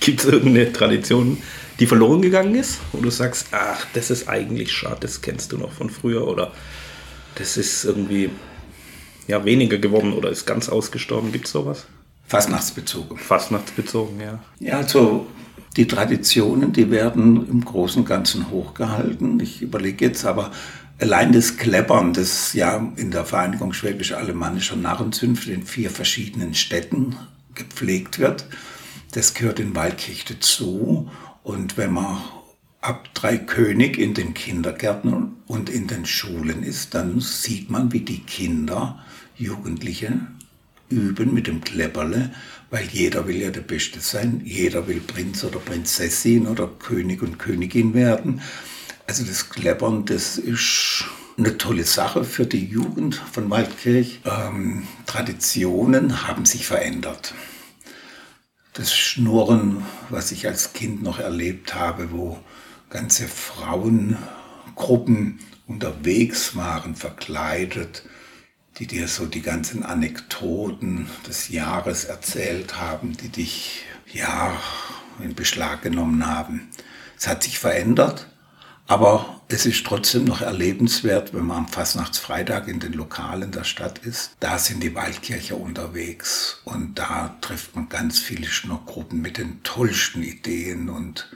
Gibt 0.00 0.20
es 0.20 0.26
irgendeine 0.26 0.72
Tradition, 0.72 1.38
die 1.80 1.86
verloren 1.86 2.22
gegangen 2.22 2.54
ist? 2.54 2.78
Wo 2.92 3.00
du 3.00 3.10
sagst, 3.10 3.48
ach, 3.52 3.86
das 3.94 4.10
ist 4.10 4.28
eigentlich 4.28 4.72
schade, 4.72 4.98
das 5.00 5.20
kennst 5.20 5.52
du 5.52 5.58
noch 5.58 5.72
von 5.72 5.90
früher 5.90 6.26
oder 6.26 6.52
das 7.34 7.56
ist 7.56 7.84
irgendwie 7.84 8.30
ja, 9.26 9.44
weniger 9.44 9.78
geworden 9.78 10.12
oder 10.12 10.30
ist 10.30 10.46
ganz 10.46 10.68
ausgestorben? 10.68 11.32
Gibt 11.32 11.46
es 11.46 11.52
sowas? 11.52 11.86
Fastnachtsbezogen. 12.26 13.18
Fastnachtsbezogen, 13.18 14.20
ja. 14.20 14.38
Ja, 14.60 14.78
also 14.78 15.26
die 15.76 15.86
Traditionen, 15.86 16.72
die 16.72 16.90
werden 16.90 17.48
im 17.48 17.64
Großen 17.64 18.02
und 18.02 18.08
Ganzen 18.08 18.50
hochgehalten. 18.50 19.38
Ich 19.40 19.62
überlege 19.62 20.06
jetzt 20.06 20.24
aber, 20.24 20.50
allein 20.98 21.32
das 21.32 21.56
Kleppern, 21.56 22.12
das 22.12 22.52
ja 22.52 22.92
in 22.96 23.10
der 23.10 23.24
Vereinigung 23.24 23.72
Schwäbisch-Alemannischer 23.72 24.76
Narrenzünfte 24.76 25.52
in 25.52 25.62
vier 25.64 25.90
verschiedenen 25.90 26.54
Städten 26.54 27.16
gepflegt 27.58 28.18
wird, 28.18 28.46
das 29.12 29.34
gehört 29.34 29.60
in 29.60 29.74
Waldkirch 29.74 30.24
dazu. 30.24 31.10
Und 31.42 31.76
wenn 31.76 31.92
man 31.92 32.22
ab 32.80 33.12
drei 33.14 33.36
König 33.36 33.98
in 33.98 34.14
den 34.14 34.32
Kindergärten 34.32 35.36
und 35.46 35.68
in 35.68 35.86
den 35.86 36.06
Schulen 36.06 36.62
ist, 36.62 36.94
dann 36.94 37.20
sieht 37.20 37.70
man, 37.70 37.92
wie 37.92 38.00
die 38.00 38.20
Kinder, 38.20 39.04
Jugendliche 39.36 40.20
üben 40.88 41.34
mit 41.34 41.46
dem 41.46 41.60
Klepperle, 41.60 42.32
weil 42.70 42.86
jeder 42.86 43.26
will 43.26 43.36
ja 43.36 43.50
der 43.50 43.60
Beste 43.60 44.00
sein, 44.00 44.42
jeder 44.44 44.88
will 44.88 45.00
Prinz 45.00 45.44
oder 45.44 45.58
Prinzessin 45.58 46.46
oder 46.46 46.66
König 46.66 47.22
und 47.22 47.38
Königin 47.38 47.94
werden. 47.94 48.40
Also 49.06 49.24
das 49.24 49.50
Kleppern, 49.50 50.04
das 50.04 50.38
ist 50.38 51.04
eine 51.38 51.56
tolle 51.56 51.84
Sache 51.84 52.24
für 52.24 52.44
die 52.46 52.66
Jugend 52.66 53.14
von 53.14 53.48
Waldkirch. 53.48 54.20
Ähm, 54.24 54.88
Traditionen 55.06 56.26
haben 56.26 56.44
sich 56.44 56.66
verändert. 56.66 57.32
Das 58.72 58.92
Schnurren, 58.94 59.84
was 60.10 60.32
ich 60.32 60.48
als 60.48 60.72
Kind 60.72 61.00
noch 61.02 61.20
erlebt 61.20 61.76
habe, 61.76 62.10
wo 62.10 62.40
ganze 62.90 63.28
Frauengruppen 63.28 65.38
unterwegs 65.68 66.56
waren, 66.56 66.96
verkleidet, 66.96 68.02
die 68.78 68.88
dir 68.88 69.06
so 69.06 69.26
die 69.26 69.42
ganzen 69.42 69.84
Anekdoten 69.84 71.08
des 71.26 71.50
Jahres 71.50 72.04
erzählt 72.04 72.80
haben, 72.80 73.14
die 73.16 73.28
dich 73.28 73.82
ja 74.12 74.56
in 75.22 75.34
Beschlag 75.34 75.82
genommen 75.82 76.26
haben. 76.26 76.68
Es 77.16 77.28
hat 77.28 77.44
sich 77.44 77.58
verändert, 77.58 78.28
aber 78.88 79.40
es 79.48 79.66
ist 79.66 79.86
trotzdem 79.86 80.24
noch 80.24 80.40
erlebenswert, 80.40 81.34
wenn 81.34 81.46
man 81.46 81.58
am 81.58 81.68
Fastnachtsfreitag 81.68 82.68
in 82.68 82.80
den 82.80 82.94
Lokalen 82.94 83.52
der 83.52 83.64
Stadt 83.64 83.98
ist. 83.98 84.32
Da 84.40 84.58
sind 84.58 84.82
die 84.82 84.94
Waldkircher 84.94 85.58
unterwegs 85.58 86.60
und 86.64 86.98
da 86.98 87.36
trifft 87.42 87.76
man 87.76 87.88
ganz 87.90 88.18
viele 88.18 88.46
Schnuckgruppen 88.46 89.20
mit 89.20 89.36
den 89.36 89.62
tollsten 89.62 90.22
Ideen 90.22 90.88
und 90.88 91.28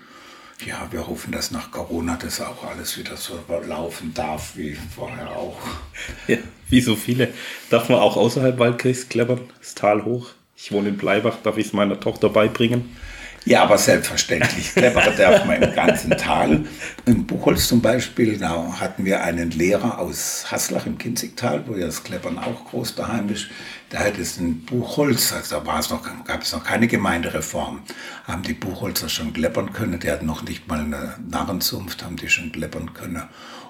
ja, 0.65 0.89
wir 0.91 1.07
hoffen, 1.07 1.33
dass 1.33 1.51
nach 1.51 1.71
Corona 1.71 2.17
das 2.21 2.41
auch 2.41 2.65
alles 2.65 2.97
wieder 2.97 3.17
so 3.17 3.39
laufen 3.67 4.15
darf 4.15 4.57
wie 4.57 4.77
vorher 4.95 5.31
auch. 5.31 5.59
Ja, 6.29 6.39
wie 6.69 6.81
so 6.81 6.97
viele. 6.97 7.29
Darf 7.69 7.89
man 7.89 7.99
auch 7.99 8.17
außerhalb 8.17 8.59
Waldkirchs 8.59 9.09
klettern? 9.09 9.41
Das 9.59 9.75
Tal 9.75 10.05
hoch. 10.05 10.31
Ich 10.57 10.73
wohne 10.73 10.91
in 10.91 10.97
Bleibach, 10.97 11.39
darf 11.43 11.59
ich 11.59 11.67
es 11.67 11.73
meiner 11.73 11.99
Tochter 12.01 12.29
beibringen? 12.29 12.97
Ja, 13.45 13.65
aber 13.65 13.77
selbstverständlich. 13.77 14.73
Klettern 14.75 15.17
darf 15.17 15.45
man 15.45 15.63
im 15.63 15.75
ganzen 15.75 16.11
Tal. 16.13 16.65
In 17.07 17.27
Buchholz 17.27 17.67
zum 17.67 17.83
Beispiel, 17.83 18.39
da 18.39 18.79
hatten 18.79 19.05
wir 19.05 19.25
einen 19.25 19.51
Lehrer 19.51 19.99
aus 19.99 20.47
Haslach 20.51 20.87
im 20.87 20.97
Kinzigtal, 20.97 21.65
wo 21.67 21.75
ja 21.75 21.87
das 21.87 22.05
Kleppern 22.05 22.39
auch 22.39 22.65
groß 22.67 22.95
daheim 22.95 23.29
ist. 23.31 23.49
Da 23.91 23.99
hat 23.99 24.17
es 24.19 24.39
in 24.39 24.65
Buchholz, 24.65 25.33
also 25.33 25.61
da 25.61 25.81
noch, 25.91 26.25
gab 26.25 26.43
es 26.43 26.53
noch 26.53 26.63
keine 26.63 26.87
Gemeindereform, 26.87 27.83
haben 28.25 28.43
die 28.43 28.55
Buchholzer 28.55 29.09
schon 29.09 29.33
kleppern 29.33 29.73
können. 29.73 29.99
Die 29.99 30.11
hatten 30.11 30.27
noch 30.27 30.43
nicht 30.45 30.69
mal 30.69 30.81
eine 30.81 31.17
Narrenzunft, 31.29 32.05
haben 32.05 32.17
die 32.17 32.29
schon 32.29 32.53
kleppern 32.53 32.95
können. 32.95 33.25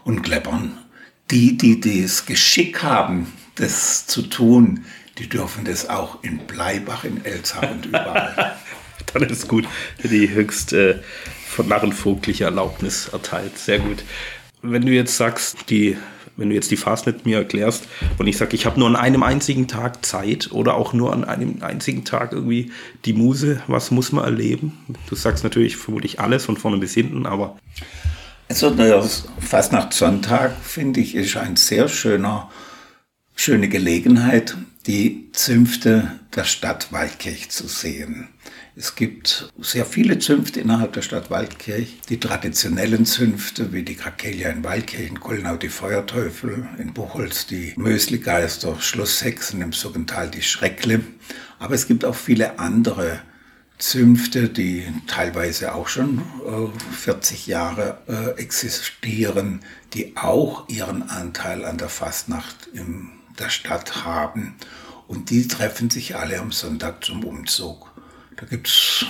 Und 0.04 0.22
kleppern, 0.22 0.78
die, 1.30 1.56
die 1.56 2.02
das 2.02 2.26
Geschick 2.26 2.82
haben, 2.82 3.32
das 3.54 4.06
zu 4.06 4.22
tun, 4.22 4.84
die 5.18 5.28
dürfen 5.28 5.64
das 5.64 5.88
auch 5.88 6.22
in 6.22 6.38
Bleibach, 6.46 7.04
in 7.04 7.24
Elzach 7.24 7.70
und 7.70 7.86
überall. 7.86 8.56
Dann 9.12 9.22
ist 9.24 9.48
gut. 9.48 9.66
Die 10.02 10.30
höchst 10.30 10.72
äh, 10.72 10.98
von 11.46 11.68
narrenvogtliche 11.68 12.44
Erlaubnis 12.44 13.08
erteilt. 13.08 13.58
Sehr 13.58 13.78
gut. 13.78 14.04
Wenn 14.62 14.86
du 14.86 14.92
jetzt 14.92 15.16
sagst, 15.16 15.70
die, 15.70 15.96
wenn 16.36 16.48
du 16.48 16.54
jetzt 16.54 16.70
die 16.70 16.76
Fastnet 16.76 17.26
mir 17.26 17.38
erklärst 17.38 17.84
und 18.18 18.26
ich 18.26 18.36
sage, 18.36 18.54
ich 18.54 18.64
habe 18.64 18.78
nur 18.78 18.88
an 18.88 18.96
einem 18.96 19.22
einzigen 19.22 19.68
Tag 19.68 20.04
Zeit 20.04 20.50
oder 20.52 20.74
auch 20.74 20.92
nur 20.92 21.12
an 21.12 21.24
einem 21.24 21.62
einzigen 21.62 22.04
Tag 22.04 22.32
irgendwie 22.32 22.72
die 23.04 23.12
Muse, 23.12 23.62
was 23.66 23.90
muss 23.90 24.12
man 24.12 24.24
erleben? 24.24 24.78
Du 25.08 25.14
sagst 25.14 25.44
natürlich 25.44 25.76
vermutlich 25.76 26.20
alles 26.20 26.44
von 26.44 26.56
vorne 26.56 26.78
bis 26.78 26.94
hinten, 26.94 27.26
aber. 27.26 27.58
Also 28.48 28.70
der 28.70 29.02
Fastnachtssonntag, 29.40 30.52
finde 30.62 31.00
ich, 31.00 31.14
ist 31.14 31.36
ein 31.36 31.56
sehr 31.56 31.88
schöner, 31.88 32.50
schöne 33.34 33.68
Gelegenheit, 33.68 34.56
die 34.86 35.30
Zünfte 35.32 36.18
der 36.34 36.44
Stadt 36.44 36.92
Waldkirch 36.92 37.50
zu 37.50 37.68
sehen. 37.68 38.28
Es 38.74 38.94
gibt 38.94 39.52
sehr 39.60 39.84
viele 39.84 40.18
Zünfte 40.18 40.60
innerhalb 40.60 40.94
der 40.94 41.02
Stadt 41.02 41.30
Waldkirch. 41.30 42.00
Die 42.08 42.18
traditionellen 42.18 43.04
Zünfte 43.04 43.72
wie 43.72 43.82
die 43.82 43.94
Krakelia 43.94 44.48
in 44.48 44.64
Waldkirch, 44.64 45.08
in 45.08 45.20
Kollnau 45.20 45.56
die 45.56 45.68
Feuerteufel, 45.68 46.68
in 46.78 46.94
Buchholz 46.94 47.46
die 47.46 47.74
Mösligeister, 47.76 48.80
Schlusshexen, 48.80 49.60
im 49.60 49.72
Soggental 49.72 50.30
die 50.30 50.42
Schreckle. 50.42 51.00
Aber 51.58 51.74
es 51.74 51.86
gibt 51.86 52.04
auch 52.04 52.16
viele 52.16 52.58
andere 52.58 53.20
Zünfte, 53.78 54.48
die 54.48 54.86
teilweise 55.06 55.74
auch 55.74 55.88
schon 55.88 56.18
äh, 56.18 56.94
40 56.94 57.46
Jahre 57.46 57.98
äh, 58.08 58.40
existieren, 58.40 59.60
die 59.92 60.16
auch 60.16 60.68
ihren 60.68 61.02
Anteil 61.10 61.64
an 61.64 61.78
der 61.78 61.88
Fastnacht 61.88 62.68
in 62.72 63.10
der 63.38 63.50
Stadt 63.50 64.04
haben. 64.04 64.56
Und 65.08 65.30
die 65.30 65.46
treffen 65.48 65.90
sich 65.90 66.16
alle 66.16 66.38
am 66.38 66.52
Sonntag 66.52 67.04
zum 67.04 67.24
Umzug. 67.24 67.90
Da 68.36 68.46
gibt 68.46 68.68
es 68.68 69.04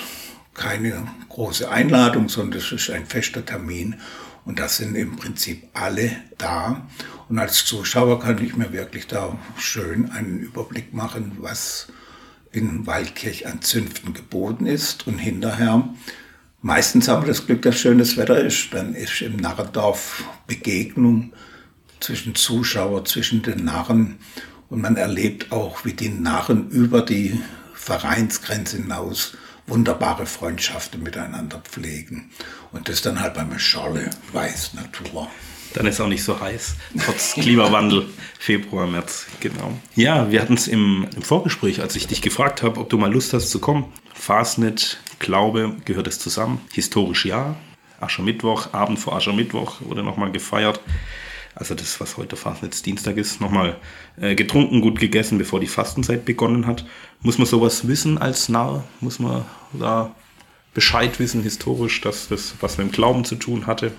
keine 0.54 1.06
große 1.28 1.70
Einladung, 1.70 2.28
sondern 2.28 2.60
es 2.60 2.72
ist 2.72 2.90
ein 2.90 3.06
fester 3.06 3.44
Termin. 3.44 3.96
Und 4.44 4.58
da 4.58 4.68
sind 4.68 4.96
im 4.96 5.16
Prinzip 5.16 5.68
alle 5.72 6.16
da. 6.38 6.88
Und 7.28 7.38
als 7.38 7.64
Zuschauer 7.64 8.20
kann 8.20 8.44
ich 8.44 8.56
mir 8.56 8.72
wirklich 8.72 9.06
da 9.06 9.38
schön 9.56 10.10
einen 10.10 10.40
Überblick 10.40 10.92
machen, 10.92 11.36
was 11.38 11.86
in 12.50 12.86
Waldkirch 12.86 13.46
an 13.46 13.62
Zünften 13.62 14.12
geboten 14.12 14.66
ist. 14.66 15.06
Und 15.06 15.18
hinterher, 15.18 15.88
meistens 16.60 17.08
haben 17.08 17.22
wir 17.22 17.28
das 17.28 17.46
Glück, 17.46 17.62
dass 17.62 17.78
schönes 17.78 18.16
Wetter 18.16 18.38
ist. 18.38 18.74
Dann 18.74 18.94
ist 18.94 19.22
im 19.22 19.36
Narrendorf 19.36 20.24
Begegnung 20.46 21.32
zwischen 22.02 22.34
Zuschauer, 22.34 23.04
zwischen 23.04 23.42
den 23.42 23.64
Narren. 23.64 24.18
Und 24.68 24.80
man 24.80 24.96
erlebt 24.96 25.52
auch, 25.52 25.84
wie 25.84 25.92
die 25.92 26.08
Narren 26.08 26.68
über 26.70 27.02
die 27.02 27.40
Vereinsgrenze 27.74 28.78
hinaus 28.78 29.34
wunderbare 29.66 30.26
Freundschaften 30.26 31.02
miteinander 31.02 31.58
pflegen. 31.58 32.30
Und 32.72 32.88
das 32.88 33.02
dann 33.02 33.20
halt 33.20 33.34
beim 33.34 33.56
Schorle 33.58 34.10
Weiß 34.32 34.74
Natur. 34.74 35.28
Dann 35.74 35.86
ist 35.86 36.00
auch 36.00 36.08
nicht 36.08 36.22
so 36.22 36.38
heiß, 36.38 36.74
trotz 37.02 37.32
Klimawandel, 37.34 38.06
Februar, 38.38 38.86
März, 38.86 39.26
genau. 39.40 39.78
Ja, 39.94 40.30
wir 40.30 40.42
hatten 40.42 40.54
es 40.54 40.68
im, 40.68 41.06
im, 41.16 41.22
Vorgespräch, 41.22 41.80
als 41.80 41.96
ich 41.96 42.06
dich 42.06 42.20
gefragt 42.20 42.62
habe, 42.62 42.78
ob 42.78 42.90
du 42.90 42.98
mal 42.98 43.10
Lust 43.10 43.32
hast 43.32 43.50
zu 43.50 43.58
kommen. 43.58 43.86
Fasnet, 44.12 45.00
Glaube, 45.18 45.76
gehört 45.84 46.08
es 46.08 46.18
zusammen. 46.18 46.60
Historisch 46.72 47.24
ja. 47.24 47.56
Aschermittwoch, 48.00 48.74
Abend 48.74 48.98
vor 48.98 49.14
Aschermittwoch 49.14 49.80
wurde 49.80 50.02
nochmal 50.02 50.32
gefeiert 50.32 50.80
also 51.54 51.74
das, 51.74 52.00
was 52.00 52.16
heute 52.16 52.36
Fastnachtsdienstag 52.36 53.16
ist, 53.16 53.40
nochmal 53.40 53.76
äh, 54.20 54.34
getrunken, 54.34 54.80
gut 54.80 54.98
gegessen, 54.98 55.38
bevor 55.38 55.60
die 55.60 55.66
Fastenzeit 55.66 56.24
begonnen 56.24 56.66
hat. 56.66 56.86
Muss 57.20 57.38
man 57.38 57.46
sowas 57.46 57.86
wissen 57.88 58.18
als 58.18 58.48
Narr? 58.48 58.84
Muss 59.00 59.18
man 59.18 59.44
da 59.72 60.14
Bescheid 60.74 61.18
wissen, 61.18 61.42
historisch, 61.42 62.00
dass 62.00 62.28
das 62.28 62.54
was 62.60 62.78
mit 62.78 62.88
dem 62.88 62.92
Glauben 62.92 63.24
zu 63.24 63.34
tun 63.36 63.66
hatte? 63.66 63.92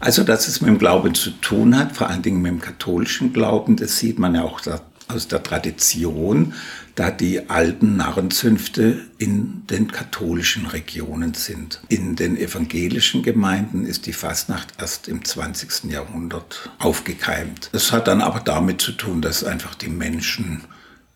Also, 0.00 0.24
dass 0.24 0.48
es 0.48 0.60
mit 0.60 0.68
dem 0.68 0.78
Glauben 0.78 1.14
zu 1.14 1.30
tun 1.30 1.76
hat, 1.76 1.96
vor 1.96 2.08
allen 2.08 2.22
Dingen 2.22 2.40
mit 2.40 2.50
dem 2.50 2.60
katholischen 2.60 3.32
Glauben, 3.32 3.76
das 3.76 3.98
sieht 3.98 4.18
man 4.18 4.34
ja 4.34 4.42
auch 4.42 4.60
aus 5.08 5.28
der 5.28 5.42
Tradition, 5.42 6.54
da 6.94 7.10
die 7.10 7.48
alten 7.48 7.96
Narrenzünfte 7.96 9.00
in 9.18 9.66
den 9.66 9.90
katholischen 9.90 10.66
Regionen 10.66 11.34
sind. 11.34 11.80
In 11.88 12.16
den 12.16 12.36
evangelischen 12.36 13.22
Gemeinden 13.22 13.86
ist 13.86 14.06
die 14.06 14.12
Fastnacht 14.12 14.68
erst 14.78 15.08
im 15.08 15.24
20. 15.24 15.90
Jahrhundert 15.90 16.70
aufgekeimt. 16.78 17.70
Das 17.72 17.92
hat 17.92 18.08
dann 18.08 18.20
aber 18.20 18.40
damit 18.40 18.80
zu 18.80 18.92
tun, 18.92 19.22
dass 19.22 19.44
einfach 19.44 19.74
die 19.74 19.88
Menschen 19.88 20.64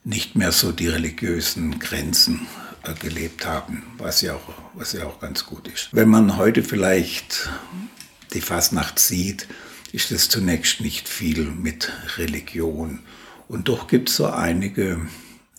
nicht 0.04 0.36
mehr 0.36 0.52
so 0.52 0.72
die 0.72 0.88
religiösen 0.88 1.78
Grenzen 1.78 2.46
äh, 2.84 2.94
gelebt 2.94 3.44
haben, 3.44 3.82
was 3.98 4.20
ja, 4.20 4.34
auch, 4.34 4.54
was 4.74 4.92
ja 4.92 5.04
auch 5.04 5.20
ganz 5.20 5.44
gut 5.44 5.68
ist. 5.68 5.88
Wenn 5.92 6.08
man 6.08 6.36
heute 6.36 6.62
vielleicht 6.62 7.50
die 8.32 8.40
Fastnacht 8.40 8.98
sieht, 8.98 9.48
ist 9.92 10.12
es 10.12 10.28
zunächst 10.28 10.80
nicht 10.80 11.08
viel 11.08 11.44
mit 11.44 11.92
Religion. 12.16 13.00
Und 13.48 13.68
doch 13.68 13.86
gibt 13.86 14.08
es 14.08 14.16
so 14.16 14.26
einige 14.26 15.00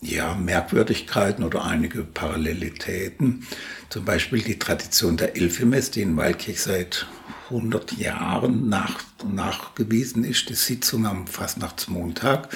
ja, 0.00 0.34
Merkwürdigkeiten 0.34 1.42
oder 1.42 1.64
einige 1.64 2.04
Parallelitäten. 2.04 3.46
Zum 3.88 4.04
Beispiel 4.04 4.42
die 4.42 4.58
Tradition 4.58 5.16
der 5.16 5.36
Elfemess, 5.36 5.90
die 5.90 6.02
in 6.02 6.16
Waldkirch 6.16 6.62
seit 6.62 7.06
100 7.50 7.92
Jahren 7.92 8.68
nach, 8.68 9.00
nachgewiesen 9.26 10.24
ist. 10.24 10.48
Die 10.50 10.54
Sitzung 10.54 11.06
am 11.06 11.26
Fastnachtsmontag, 11.26 12.48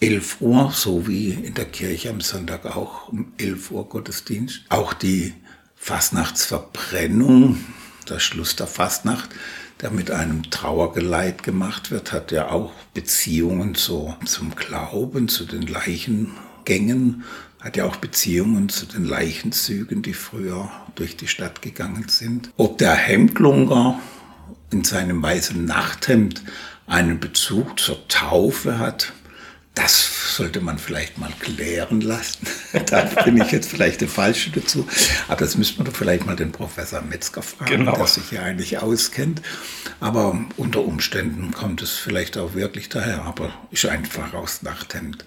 11 0.00 0.40
Uhr, 0.40 0.72
so 0.74 1.06
wie 1.08 1.30
in 1.30 1.54
der 1.54 1.64
Kirche 1.64 2.10
am 2.10 2.20
Sonntag 2.20 2.66
auch 2.66 3.08
um 3.08 3.32
11 3.38 3.70
Uhr 3.70 3.88
Gottesdienst. 3.88 4.62
Auch 4.68 4.92
die 4.92 5.34
Fastnachtsverbrennung, 5.76 7.64
der 8.08 8.18
Schluss 8.18 8.56
der 8.56 8.66
Fastnacht, 8.66 9.30
der 9.80 9.90
mit 9.90 10.10
einem 10.10 10.50
Trauergeleit 10.50 11.42
gemacht 11.42 11.90
wird, 11.90 12.12
hat 12.12 12.32
ja 12.32 12.50
auch 12.50 12.72
Beziehungen 12.94 13.74
so 13.74 14.14
zum 14.24 14.54
Glauben, 14.56 15.28
zu 15.28 15.44
den 15.44 15.62
Leichengängen, 15.62 17.24
hat 17.60 17.76
ja 17.76 17.84
auch 17.84 17.96
Beziehungen 17.96 18.68
zu 18.68 18.86
den 18.86 19.04
Leichenzügen, 19.04 20.02
die 20.02 20.14
früher 20.14 20.70
durch 20.94 21.16
die 21.16 21.28
Stadt 21.28 21.62
gegangen 21.62 22.06
sind. 22.08 22.50
Ob 22.56 22.78
der 22.78 22.94
Hemdlunger 22.94 23.98
in 24.70 24.84
seinem 24.84 25.22
weißen 25.22 25.64
Nachthemd 25.64 26.42
einen 26.86 27.20
Bezug 27.20 27.78
zur 27.78 28.06
Taufe 28.08 28.78
hat, 28.78 29.12
das 29.78 30.36
sollte 30.36 30.60
man 30.60 30.76
vielleicht 30.76 31.18
mal 31.18 31.30
klären 31.38 32.00
lassen. 32.00 32.46
da 32.86 33.02
bin 33.24 33.40
ich 33.40 33.52
jetzt 33.52 33.70
vielleicht 33.70 34.00
der 34.00 34.08
Falsche 34.08 34.50
dazu. 34.50 34.88
Aber 35.28 35.36
das 35.36 35.56
müsste 35.56 35.78
man 35.78 35.86
doch 35.86 35.96
vielleicht 35.96 36.26
mal 36.26 36.34
den 36.34 36.50
Professor 36.50 37.00
Metzger 37.00 37.42
fragen, 37.42 37.78
genau. 37.78 37.96
der 37.96 38.06
sich 38.08 38.32
ja 38.32 38.42
eigentlich 38.42 38.78
auskennt. 38.78 39.40
Aber 40.00 40.40
unter 40.56 40.84
Umständen 40.84 41.52
kommt 41.52 41.80
es 41.80 41.92
vielleicht 41.92 42.36
auch 42.38 42.54
wirklich 42.54 42.88
daher, 42.88 43.22
aber 43.22 43.52
ist 43.70 43.86
einfach 43.86 44.34
aus 44.34 44.62
Nachthemd. 44.62 45.24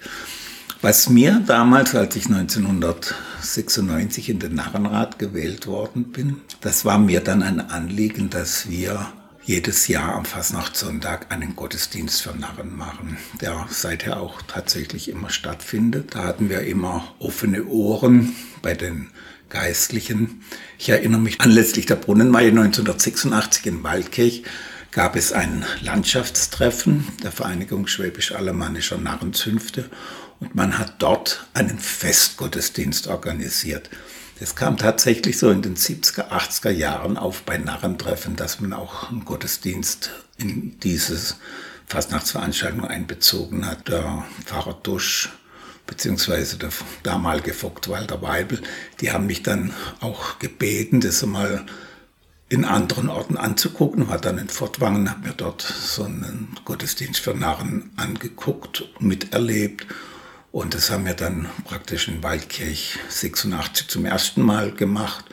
Was 0.82 1.08
mir 1.08 1.42
damals, 1.46 1.96
als 1.96 2.16
ich 2.18 2.26
1996 2.26 4.30
in 4.30 4.40
den 4.40 4.56
Narrenrat 4.56 5.18
gewählt 5.18 5.66
worden 5.66 6.12
bin, 6.12 6.42
das 6.60 6.84
war 6.84 6.98
mir 6.98 7.22
dann 7.22 7.42
ein 7.42 7.62
Anliegen, 7.62 8.30
dass 8.30 8.70
wir 8.70 9.14
jedes 9.44 9.88
Jahr 9.88 10.16
am 10.16 10.26
Fasnachtssonntag 10.26 11.32
einen 11.32 11.56
Gottesdienst 11.56 12.22
für 12.22 12.38
Narren 12.38 12.76
machen, 12.76 13.18
der 13.40 13.68
seither 13.70 14.20
auch 14.20 14.42
tatsächlich 14.44 15.10
immer 15.10 15.30
stattfindet. 15.30 16.16
Da 16.16 16.24
hatten 16.24 16.50
wir 16.50 16.62
immer 16.62 17.14
offene 17.20 17.66
Ohren 17.66 18.36
bei 18.62 18.74
den 18.74 19.10
Geistlichen. 19.50 20.44
Ich 20.78 20.90
erinnere 20.90 21.22
mich 21.22 21.42
anlässlich 21.42 21.86
der 21.86 21.96
Brunnenmeier 21.96 22.50
1986 22.50 23.66
in 23.68 23.84
Waldkirch 23.84 24.44
gab 24.92 25.16
es 25.16 25.32
ein 25.32 25.66
Landschaftstreffen 25.82 27.08
der 27.24 27.32
Vereinigung 27.32 27.88
Schwäbisch-Alemannischer 27.88 28.98
Narrenzünfte 28.98 29.90
und 30.40 30.54
man 30.56 30.78
hat 30.78 30.96
dort 31.00 31.48
einen 31.54 31.80
Festgottesdienst 31.80 33.08
organisiert. 33.08 33.90
Es 34.42 34.56
kam 34.56 34.76
tatsächlich 34.76 35.38
so 35.38 35.52
in 35.52 35.62
den 35.62 35.76
70er, 35.76 36.30
80er 36.32 36.72
Jahren 36.72 37.16
auf 37.16 37.44
bei 37.44 37.60
Narrentreffen, 37.60 38.36
dass 38.36 38.60
man 38.60 38.74
auch 38.74 39.12
einen 39.12 39.24
Gottesdienst 39.24 40.10
in 40.38 40.80
diese 40.80 41.36
Fastnachtsveranstaltung 41.86 42.84
einbezogen 42.84 43.68
hat. 43.68 43.88
Der 43.88 44.26
Pfarrer 44.44 44.80
Dusch 44.82 45.30
beziehungsweise 45.86 46.58
der 46.58 46.72
damalige 47.04 47.54
Vogt 47.54 47.88
Walter 47.88 48.24
Weibel, 48.24 48.60
die 49.00 49.12
haben 49.12 49.28
mich 49.28 49.44
dann 49.44 49.74
auch 50.00 50.40
gebeten, 50.40 51.02
das 51.02 51.22
einmal 51.22 51.64
in 52.50 52.66
anderen 52.66 53.10
Orten 53.10 53.38
anzugucken, 53.38 54.08
war 54.08 54.18
dann 54.18 54.40
in 54.40 54.50
Fortwangen, 54.50 55.12
habe 55.12 55.28
mir 55.28 55.36
dort 55.36 55.62
so 55.62 56.04
einen 56.04 56.58
Gottesdienst 56.66 57.20
für 57.20 57.36
Narren 57.36 57.92
angeguckt, 57.96 58.90
miterlebt 59.00 59.86
und 60.52 60.74
das 60.74 60.92
haben 60.92 61.06
wir 61.06 61.14
dann 61.14 61.50
praktisch 61.66 62.08
in 62.08 62.24
Waldkirch 62.24 63.00
86 63.10 63.88
zum 63.88 64.06
ersten 64.06 64.42
Mal 64.42 64.72
gemacht 64.72 65.26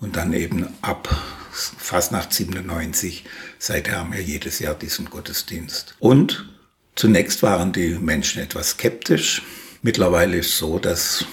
und 0.00 0.16
dann 0.16 0.32
eben 0.32 0.68
ab 0.82 1.08
fast 1.50 2.12
nach 2.12 2.30
97. 2.30 3.24
Seither 3.58 3.98
haben 3.98 4.12
wir 4.12 4.22
jedes 4.22 4.58
Jahr 4.58 4.74
diesen 4.74 5.08
Gottesdienst. 5.08 5.94
Und 5.98 6.46
zunächst 6.94 7.42
waren 7.42 7.72
die 7.72 7.98
Menschen 7.98 8.42
etwas 8.42 8.70
skeptisch. 8.70 9.42
Mittlerweile 9.80 10.36
ist 10.36 10.50
es 10.50 10.58
so, 10.58 10.78
dass 10.78 11.24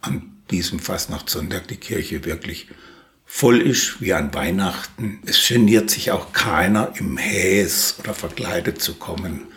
an 0.00 0.30
diesem 0.50 0.78
Fastnachtssonntag 0.78 1.66
die 1.68 1.76
Kirche 1.76 2.24
wirklich 2.24 2.68
voll 3.26 3.60
ist 3.60 4.00
wie 4.00 4.12
an 4.12 4.32
Weihnachten. 4.34 5.20
Es 5.26 5.48
geniert 5.48 5.90
sich 5.90 6.12
auch 6.12 6.32
keiner 6.32 6.92
im 6.96 7.16
Häs 7.16 7.96
oder 7.98 8.14
verkleidet 8.14 8.80
zu 8.80 8.94
kommen. 8.94 9.48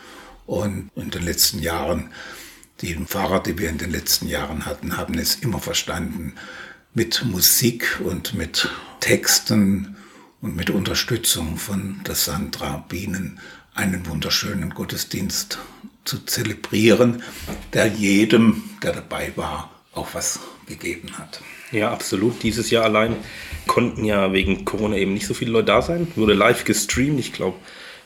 Und 0.48 0.90
in 0.96 1.12
den 1.12 1.24
letzten 1.24 1.60
Jahren 1.60 2.12
die 2.82 2.94
Fahrer, 3.06 3.42
die 3.42 3.58
wir 3.58 3.70
in 3.70 3.78
den 3.78 3.92
letzten 3.92 4.28
Jahren 4.28 4.66
hatten, 4.66 4.98
haben 4.98 5.18
es 5.18 5.36
immer 5.36 5.60
verstanden, 5.60 6.34
mit 6.94 7.26
Musik 7.26 8.00
und 8.04 8.34
mit 8.34 8.70
Texten 9.00 9.96
und 10.42 10.56
mit 10.56 10.70
Unterstützung 10.70 11.58
von 11.58 12.02
der 12.08 12.16
Sandra 12.16 12.86
Bienen 12.90 13.40
einen 13.74 14.08
wunderschönen 14.08 14.72
Gottesdienst 14.72 15.60
zu 16.06 16.20
zelebrieren, 16.26 17.22
der 17.74 17.88
jedem, 17.88 18.64
der 18.82 18.94
dabei 18.94 19.32
war, 19.36 19.72
auch 19.94 20.14
was 20.14 20.40
gegeben 20.66 21.18
hat. 21.18 21.42
Ja, 21.72 21.92
absolut. 21.92 22.42
Dieses 22.44 22.70
Jahr 22.70 22.86
allein 22.86 23.16
konnten 23.68 24.06
ja 24.06 24.32
wegen 24.32 24.66
Corona 24.66 24.96
eben 24.96 25.14
nicht 25.14 25.28
so 25.28 25.34
viele 25.34 25.52
Leute 25.52 25.68
da 25.68 25.82
sein. 25.82 26.08
Wurde 26.16 26.34
live 26.34 26.64
gestreamt. 26.64 27.20
Ich 27.20 27.34
glaube, 27.34 27.58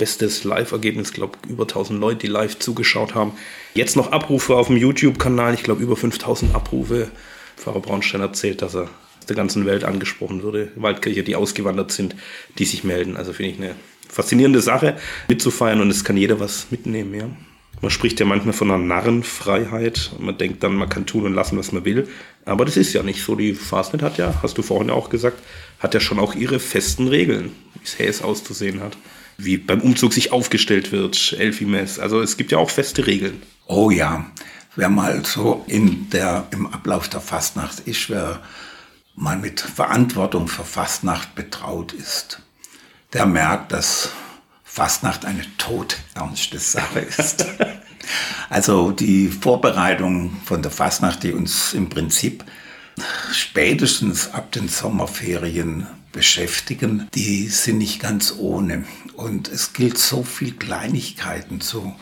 bestes 0.02 0.44
Live-Ergebnis, 0.44 1.14
glaube 1.14 1.38
über 1.48 1.66
1000 1.66 2.00
Leute, 2.00 2.22
die 2.22 2.28
live 2.28 2.58
zugeschaut 2.58 3.14
haben. 3.14 3.34
Jetzt 3.76 3.96
noch 3.96 4.12
Abrufe 4.12 4.56
auf 4.56 4.66
dem 4.66 4.78
YouTube-Kanal, 4.78 5.54
ich 5.54 5.62
glaube 5.62 5.84
über 5.84 5.96
5000 5.96 6.56
Abrufe. 6.56 7.12
Pfarrer 7.56 7.82
Braunstein 7.82 8.22
erzählt, 8.22 8.64
dass 8.64 8.74
er 8.74 8.86
aus 9.20 9.26
der 9.30 9.36
ganzen 9.36 9.68
Welt 9.68 9.84
angesprochen 9.84 10.42
würde. 10.42 10.72
Waldkirche, 10.76 11.22
die 11.22 11.36
ausgewandert 11.36 11.92
sind, 11.92 12.16
die 12.58 12.66
sich 12.66 12.84
melden. 12.84 13.16
Also 13.16 13.32
finde 13.32 13.52
ich 13.52 13.58
eine 13.60 13.76
faszinierende 14.10 14.60
Sache 14.60 14.98
mitzufeiern 15.28 15.82
und 15.82 15.92
es 15.92 16.04
kann 16.04 16.18
jeder 16.18 16.40
was 16.40 16.72
mitnehmen, 16.72 17.14
ja. 17.14 17.30
Man 17.80 17.92
spricht 17.92 18.20
ja 18.20 18.26
manchmal 18.26 18.54
von 18.54 18.72
einer 18.72 18.84
Narrenfreiheit. 18.84 20.14
Man 20.20 20.38
denkt 20.40 20.64
dann, 20.64 20.76
man 20.76 20.90
kann 20.90 21.06
tun 21.06 21.26
und 21.26 21.36
lassen, 21.36 21.60
was 21.60 21.72
man 21.72 21.86
will. 21.86 22.08
Aber 22.46 22.66
das 22.66 22.76
ist 22.76 22.94
ja 22.94 23.04
nicht 23.04 23.24
so. 23.24 23.36
Die 23.36 23.54
Fastnet 23.54 24.02
hat 24.02 24.18
ja, 24.18 24.34
hast 24.42 24.58
du 24.58 24.64
vorhin 24.64 24.90
auch 24.90 25.10
gesagt, 25.10 25.38
hat 25.78 25.94
ja 25.94 26.00
schon 26.00 26.20
auch 26.20 26.34
ihre 26.34 26.60
festen 26.60 27.08
Regeln, 27.08 27.52
wie 27.76 27.84
es 27.84 28.00
Häs 28.00 28.24
auszusehen 28.24 28.82
hat 28.82 28.98
wie 29.38 29.58
beim 29.58 29.82
Umzug 29.82 30.14
sich 30.14 30.32
aufgestellt 30.32 30.92
wird, 30.92 31.34
Elfimes. 31.38 32.00
Also 32.00 32.22
es 32.22 32.38
gibt 32.38 32.52
ja 32.52 32.58
auch 32.58 32.70
feste 32.70 33.08
Regeln. 33.08 33.42
Oh 33.66 33.90
ja, 33.90 34.26
wer 34.76 34.90
mal 34.90 35.26
so 35.26 35.64
in 35.68 36.10
der, 36.10 36.48
im 36.52 36.68
Ablauf 36.68 37.10
der 37.10 37.22
Fastnacht 37.22 37.82
ist, 37.82 38.10
wer 38.10 38.42
mal 39.16 39.38
mit 39.38 39.60
Verantwortung 39.60 40.48
für 40.48 40.64
Fastnacht 40.64 41.36
betraut 41.36 41.94
ist, 41.94 42.42
der 43.14 43.26
merkt, 43.26 43.72
dass 43.72 44.10
Fastnacht 44.64 45.26
eine 45.26 45.46
todernste 45.58 46.60
Sache 46.60 47.00
ist. 47.18 47.46
also 48.50 48.92
die 48.92 49.28
Vorbereitung 49.28 50.38
von 50.46 50.62
der 50.62 50.72
Fastnacht, 50.72 51.24
die 51.24 51.34
uns 51.34 51.74
im 51.74 51.90
Prinzip 51.90 52.46
spätestens 53.32 54.34
ab 54.34 54.52
den 54.52 54.70
Sommerferien 54.70 55.88
beschäftigen, 56.12 57.08
die 57.14 57.48
sind 57.48 57.78
nicht 57.78 58.00
ganz 58.00 58.36
ohne. 58.38 58.86
Und 59.16 59.48
es 59.48 59.74
gilt 59.74 59.98
so 59.98 60.24
viel 60.24 60.54
Kleinigkeiten 60.54 61.62
zu 61.62 61.96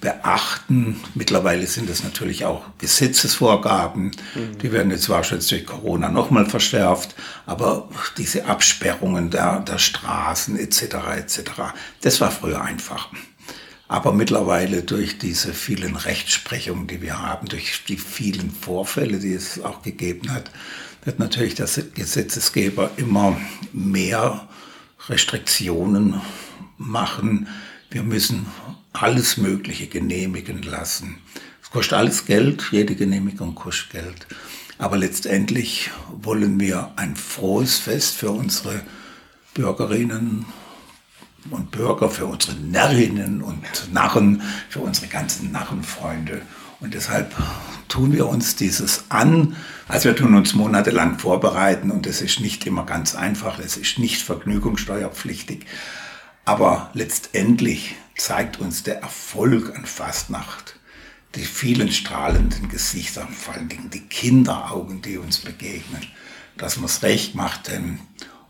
beachten. 0.00 1.00
Mittlerweile 1.14 1.66
sind 1.66 1.90
es 1.90 2.04
natürlich 2.04 2.44
auch 2.44 2.62
Gesetzesvorgaben. 2.78 4.12
Mhm. 4.34 4.58
Die 4.58 4.72
werden 4.72 4.92
jetzt 4.92 5.08
wahrscheinlich 5.08 5.48
durch 5.48 5.66
Corona 5.66 6.08
nochmal 6.08 6.46
verschärft. 6.46 7.14
Aber 7.46 7.88
diese 8.16 8.46
Absperrungen 8.46 9.30
der, 9.30 9.60
der 9.60 9.78
Straßen 9.78 10.58
etc. 10.58 10.82
etc. 11.16 11.40
Das 12.00 12.20
war 12.20 12.30
früher 12.30 12.62
einfach. 12.62 13.08
Aber 13.88 14.12
mittlerweile 14.12 14.82
durch 14.82 15.18
diese 15.18 15.52
vielen 15.52 15.96
Rechtsprechungen, 15.96 16.86
die 16.86 17.02
wir 17.02 17.20
haben, 17.20 17.48
durch 17.48 17.82
die 17.86 17.98
vielen 17.98 18.50
Vorfälle, 18.50 19.18
die 19.18 19.34
es 19.34 19.60
auch 19.60 19.82
gegeben 19.82 20.32
hat, 20.32 20.50
wird 21.04 21.18
natürlich 21.18 21.54
der 21.54 21.68
Gesetzesgeber 21.94 22.90
immer 22.96 23.36
mehr 23.72 24.48
Restriktionen 25.08 26.20
machen. 26.78 27.48
Wir 27.90 28.02
müssen 28.02 28.46
alles 28.92 29.36
Mögliche 29.36 29.86
genehmigen 29.86 30.62
lassen. 30.62 31.18
Es 31.62 31.70
kostet 31.70 31.94
alles 31.94 32.24
Geld, 32.24 32.68
jede 32.70 32.94
Genehmigung 32.94 33.54
kostet 33.54 33.90
Geld. 33.90 34.26
Aber 34.78 34.96
letztendlich 34.96 35.90
wollen 36.10 36.60
wir 36.60 36.92
ein 36.96 37.16
frohes 37.16 37.78
Fest 37.78 38.16
für 38.16 38.30
unsere 38.30 38.80
Bürgerinnen 39.54 40.46
und 41.50 41.70
Bürger, 41.70 42.08
für 42.08 42.26
unsere 42.26 42.54
Närrinnen 42.56 43.42
und 43.42 43.62
Narren, 43.92 44.42
für 44.68 44.80
unsere 44.80 45.08
ganzen 45.08 45.52
Narrenfreunde. 45.52 46.42
Und 46.82 46.94
deshalb 46.94 47.32
tun 47.88 48.12
wir 48.12 48.26
uns 48.26 48.56
dieses 48.56 49.04
an. 49.08 49.54
Also 49.86 50.08
wir 50.08 50.16
tun 50.16 50.34
uns 50.34 50.52
monatelang 50.54 51.18
vorbereiten 51.18 51.92
und 51.92 52.08
es 52.08 52.20
ist 52.20 52.40
nicht 52.40 52.66
immer 52.66 52.84
ganz 52.84 53.14
einfach, 53.14 53.60
es 53.60 53.76
ist 53.76 54.00
nicht 54.00 54.20
vergnügungssteuerpflichtig. 54.20 55.64
Aber 56.44 56.90
letztendlich 56.92 57.94
zeigt 58.16 58.58
uns 58.58 58.82
der 58.82 59.00
Erfolg 59.00 59.76
an 59.76 59.86
Fastnacht, 59.86 60.80
die 61.36 61.44
vielen 61.44 61.92
strahlenden 61.92 62.68
Gesichter, 62.68 63.28
vor 63.28 63.54
allen 63.54 63.68
Dingen 63.68 63.90
die 63.90 64.00
Kinderaugen, 64.08 65.02
die 65.02 65.18
uns 65.18 65.38
begegnen, 65.38 66.02
dass 66.58 66.78
wir 66.78 66.86
es 66.86 67.04
recht 67.04 67.36
machten. 67.36 68.00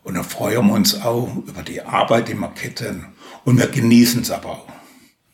Und 0.04 0.14
dann 0.14 0.24
freuen 0.24 0.68
wir 0.68 0.72
uns 0.72 0.94
auch 1.02 1.36
über 1.46 1.62
die 1.62 1.82
Arbeit, 1.82 2.28
die 2.28 2.34
wir 2.34 2.48
ketten. 2.48 3.08
Und 3.44 3.58
wir 3.58 3.66
genießen 3.66 4.22
es 4.22 4.30
aber 4.30 4.48
auch. 4.48 4.81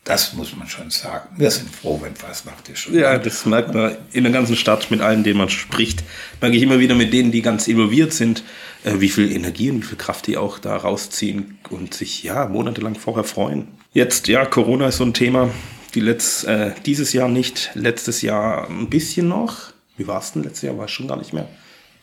Das 0.08 0.32
muss 0.32 0.56
man 0.56 0.66
schon 0.66 0.88
sagen. 0.88 1.28
Wir 1.36 1.50
sind 1.50 1.68
froh, 1.68 2.00
wenn 2.02 2.16
Fastnacht 2.16 2.66
ist. 2.70 2.88
Ja, 2.88 3.18
das 3.18 3.44
merkt 3.44 3.74
man 3.74 3.94
in 4.10 4.24
der 4.24 4.32
ganzen 4.32 4.56
Stadt 4.56 4.90
mit 4.90 5.02
allen, 5.02 5.22
denen 5.22 5.36
man 5.36 5.50
spricht. 5.50 6.02
Merke 6.40 6.56
ich 6.56 6.62
immer 6.62 6.78
wieder 6.78 6.94
mit 6.94 7.12
denen, 7.12 7.30
die 7.30 7.42
ganz 7.42 7.68
involviert 7.68 8.14
sind, 8.14 8.42
äh, 8.84 8.94
wie 9.00 9.10
viel 9.10 9.30
Energie 9.30 9.70
und 9.70 9.82
wie 9.82 9.86
viel 9.86 9.98
Kraft 9.98 10.26
die 10.26 10.38
auch 10.38 10.58
da 10.58 10.78
rausziehen 10.78 11.58
und 11.68 11.92
sich 11.92 12.22
ja 12.22 12.46
monatelang 12.46 12.94
vorher 12.94 13.24
freuen. 13.24 13.68
Jetzt, 13.92 14.28
ja, 14.28 14.46
Corona 14.46 14.88
ist 14.88 14.96
so 14.96 15.04
ein 15.04 15.12
Thema. 15.12 15.50
Die 15.94 16.00
letzt, 16.00 16.46
äh, 16.46 16.72
dieses 16.86 17.12
Jahr 17.12 17.28
nicht, 17.28 17.72
letztes 17.74 18.22
Jahr 18.22 18.66
ein 18.70 18.88
bisschen 18.88 19.28
noch. 19.28 19.74
Wie 19.98 20.06
war 20.06 20.20
es 20.20 20.32
denn 20.32 20.42
letztes 20.42 20.62
Jahr? 20.62 20.78
War 20.78 20.86
es 20.86 20.90
schon 20.90 21.08
gar 21.08 21.18
nicht 21.18 21.34
mehr. 21.34 21.50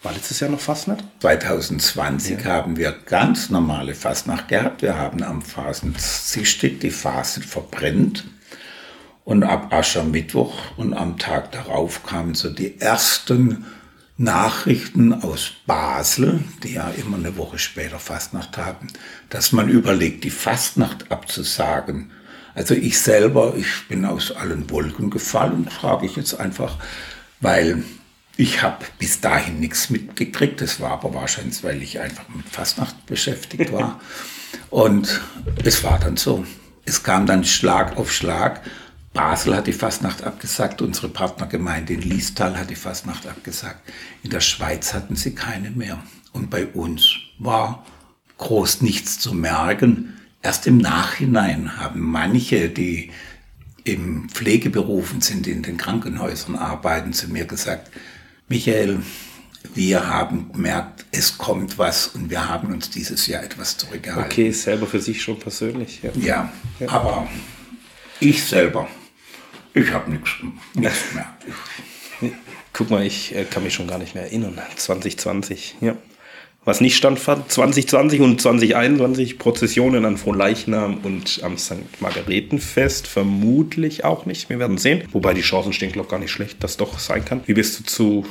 War 0.06 0.13
letztes 0.13 0.39
Jahr 0.39 0.52
noch 0.52 0.60
Fastnacht? 0.60 1.04
2020 1.22 2.41
ja. 2.41 2.46
haben 2.46 2.78
wir 2.78 2.91
ganz 2.91 3.50
normale 3.50 3.96
Fastnacht 3.96 4.50
gehabt. 4.50 4.84
Wir 4.84 5.00
haben 5.00 5.24
am 5.24 5.41
Fasensistig 5.41 6.80
die 6.80 6.91
Fasen 6.91 7.41
verbrennt. 7.41 8.24
Und 9.24 9.41
ab 9.41 9.74
Aschermittwoch 9.74 10.78
und 10.78 10.94
am 10.94 11.18
Tag 11.18 11.52
darauf 11.54 12.04
kamen 12.04 12.36
so 12.36 12.52
die 12.52 12.80
ersten 12.80 13.65
Nachrichten 14.15 15.12
aus 15.12 15.54
Basel, 15.65 16.44
die 16.62 16.74
ja 16.74 16.91
immer 16.91 17.18
eine 17.18 17.36
Woche 17.36 17.58
später 17.58 17.98
Fastnacht 17.98 18.60
haben, 18.60 18.89
dass 19.32 19.54
man 19.54 19.70
überlegt, 19.70 20.24
die 20.24 20.30
Fastnacht 20.30 21.12
abzusagen. 21.12 22.12
Also 22.54 22.76
ich 22.76 23.00
selber, 23.00 23.56
ich 23.58 23.88
bin 23.88 24.06
aus 24.06 24.32
allen 24.32 24.70
Wolken 24.70 25.10
gefallen, 25.10 25.68
frage 25.68 26.06
ich 26.06 26.15
jetzt 26.15 26.39
einfach, 26.39 26.78
weil 27.41 27.84
ich 28.38 28.62
habe 28.62 28.86
bis 29.00 29.21
dahin 29.21 29.60
nichts 29.60 29.89
mitgekriegt. 29.89 30.62
Das 30.62 30.80
war 30.80 30.91
aber 30.91 31.13
wahrscheinlich, 31.13 31.63
weil 31.63 31.82
ich 31.82 32.00
einfach 32.00 32.28
mit 32.30 32.48
Fastnacht 32.48 33.06
beschäftigt 33.06 33.71
war. 33.71 34.00
Und 34.69 35.21
es 35.63 35.84
war 35.84 36.00
dann 36.00 36.17
so. 36.17 36.45
Es 36.86 37.04
kam 37.04 37.26
dann 37.26 37.43
Schlag 37.43 37.98
auf 37.98 38.12
Schlag. 38.12 38.62
Basel 39.13 39.56
hat 39.56 39.67
die 39.67 39.74
Fastnacht 39.74 40.24
abgesagt, 40.24 40.82
unsere 40.82 41.08
Partnergemeinde 41.08 41.93
in 41.93 42.02
Liestal 42.02 42.58
hat 42.58 42.69
die 42.69 42.76
Fastnacht 42.76 43.26
abgesagt. 43.26 43.80
In 44.24 44.30
der 44.30 44.41
Schweiz 44.41 44.93
hatten 44.93 45.15
sie 45.15 45.34
keine 45.34 45.71
mehr. 45.71 46.04
Und 46.34 46.50
bei 46.50 46.65
uns 46.67 47.15
war 47.39 47.86
groß 48.38 48.82
nichts 48.82 49.17
zu 49.17 49.34
merken. 49.34 50.19
Erst 50.41 50.67
im 50.67 50.78
Nachhinein 50.78 51.78
haben 51.78 52.02
manche, 52.02 52.69
die 52.69 53.12
im 53.86 54.28
Pflegeberufen 54.30 55.21
sind, 55.21 55.48
in 55.48 55.63
den 55.63 55.78
Krankenhäusern 55.78 56.58
arbeiten, 56.58 57.13
zu 57.13 57.30
mir 57.30 57.45
gesagt, 57.45 57.91
Michael, 58.47 58.99
wir 59.73 60.08
haben 60.08 60.51
gemerkt, 60.51 61.05
es 61.12 61.38
kommt 61.38 61.79
was 61.79 62.08
und 62.08 62.29
wir 62.29 62.47
haben 62.47 62.71
uns 62.71 62.91
dieses 62.91 63.25
Jahr 63.25 63.43
etwas 63.43 63.77
zurückgehalten. 63.77 64.31
Okay, 64.31 64.51
selber 64.51 64.86
für 64.86 64.99
sich 64.99 65.23
schon 65.23 65.39
persönlich. 65.39 66.01
Ja, 66.03 66.12
ja, 66.15 66.53
ja. 66.79 66.89
aber 66.89 67.27
ich 68.19 68.43
selber, 68.43 68.88
ich 69.73 69.91
habe 69.91 70.12
nichts 70.12 70.31
mehr. 71.13 71.36
Guck 72.73 72.91
mal, 72.91 73.03
ich 73.03 73.34
äh, 73.34 73.45
kann 73.45 73.63
mich 73.63 73.73
schon 73.73 73.88
gar 73.88 73.97
nicht 73.97 74.13
mehr 74.13 74.25
erinnern. 74.25 74.60
2020, 74.75 75.77
ja. 75.81 75.97
Was 76.65 76.82
nicht 76.82 76.97
standfand, 76.97 77.51
2020 77.51 78.21
und 78.21 78.41
2021 78.41 79.38
Prozessionen 79.38 80.04
an 80.04 80.17
Fronleichnam 80.17 80.97
und 81.04 81.41
am 81.43 81.60
St. 81.60 82.01
Margaretenfest 82.01 83.06
vermutlich 83.06 84.04
auch 84.04 84.25
nicht. 84.25 84.49
Wir 84.49 84.58
werden 84.58 84.80
sehen. 84.80 85.04
Wobei 85.12 85.36
die 85.36 85.41
Chancen 85.41 85.73
stehen, 85.73 85.91
glaube 85.91 86.08
ich, 86.08 86.12
gar 86.12 86.19
nicht 86.19 86.32
schlecht, 86.32 86.63
dass 86.63 86.78
doch 86.78 86.97
sein 86.97 87.23
kann. 87.23 87.41
Wie 87.45 87.54
bist 87.54 87.80
du 87.80 87.84
zu 87.84 88.25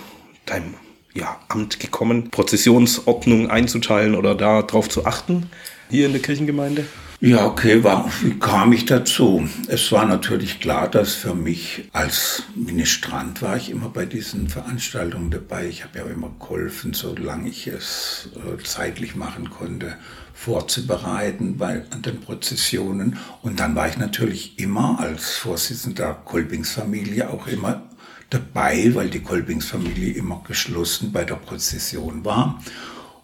deinem 0.47 0.75
ja, 1.15 1.39
Amt 1.47 1.79
gekommen, 1.79 2.31
Prozessionsordnung 2.31 3.51
einzuteilen 3.51 4.17
oder 4.17 4.35
darauf 4.35 4.89
zu 4.89 5.07
achten 5.07 5.49
hier 5.89 6.07
in 6.07 6.13
der 6.13 6.21
Kirchengemeinde? 6.21 6.87
Ja, 7.27 7.47
okay, 7.47 7.83
war, 7.83 8.11
wie 8.21 8.39
kam 8.39 8.75
ich 8.75 8.85
dazu? 8.85 9.49
Es 9.69 9.91
war 9.93 10.05
natürlich 10.05 10.61
klar, 10.61 10.91
dass 10.91 11.15
für 11.15 11.35
mich 11.35 11.89
als 11.95 12.43
Ministrant 12.55 13.41
war 13.41 13.57
ich 13.57 13.71
immer 13.71 13.89
bei 13.89 14.05
diesen 14.05 14.51
Veranstaltungen 14.51 15.31
dabei. 15.31 15.67
Ich 15.67 15.85
habe 15.85 16.01
ja 16.01 16.05
immer 16.05 16.31
geholfen, 16.39 16.93
solange 16.93 17.49
ich 17.49 17.67
es 17.67 18.29
äh, 18.37 18.63
zeitlich 18.63 19.17
machen 19.17 19.49
konnte, 19.49 19.97
vorzubereiten 20.35 21.57
bei, 21.57 21.85
an 21.93 22.03
den 22.03 22.21
Prozessionen. 22.21 23.17
Und 23.41 23.59
dann 23.59 23.75
war 23.75 23.89
ich 23.89 23.97
natürlich 23.97 24.59
immer 24.59 25.01
als 25.01 25.37
Vorsitzender 25.37 26.05
der 26.05 26.15
Kolbingsfamilie 26.27 27.31
auch 27.31 27.47
immer 27.47 27.85
dabei, 28.29 28.91
weil 28.95 29.09
die 29.09 29.21
Kolbingsfamilie 29.21 30.13
immer 30.13 30.43
geschlossen 30.47 31.11
bei 31.11 31.25
der 31.25 31.37
Prozession 31.37 32.23
war. 32.23 32.63